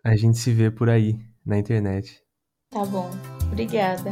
A 0.05 0.17
gente 0.17 0.39
se 0.39 0.53
vê 0.53 0.71
por 0.71 0.89
aí, 0.89 1.19
na 1.45 1.59
internet. 1.59 2.23
Tá 2.71 2.85
bom. 2.85 3.11
Obrigada. 3.51 4.11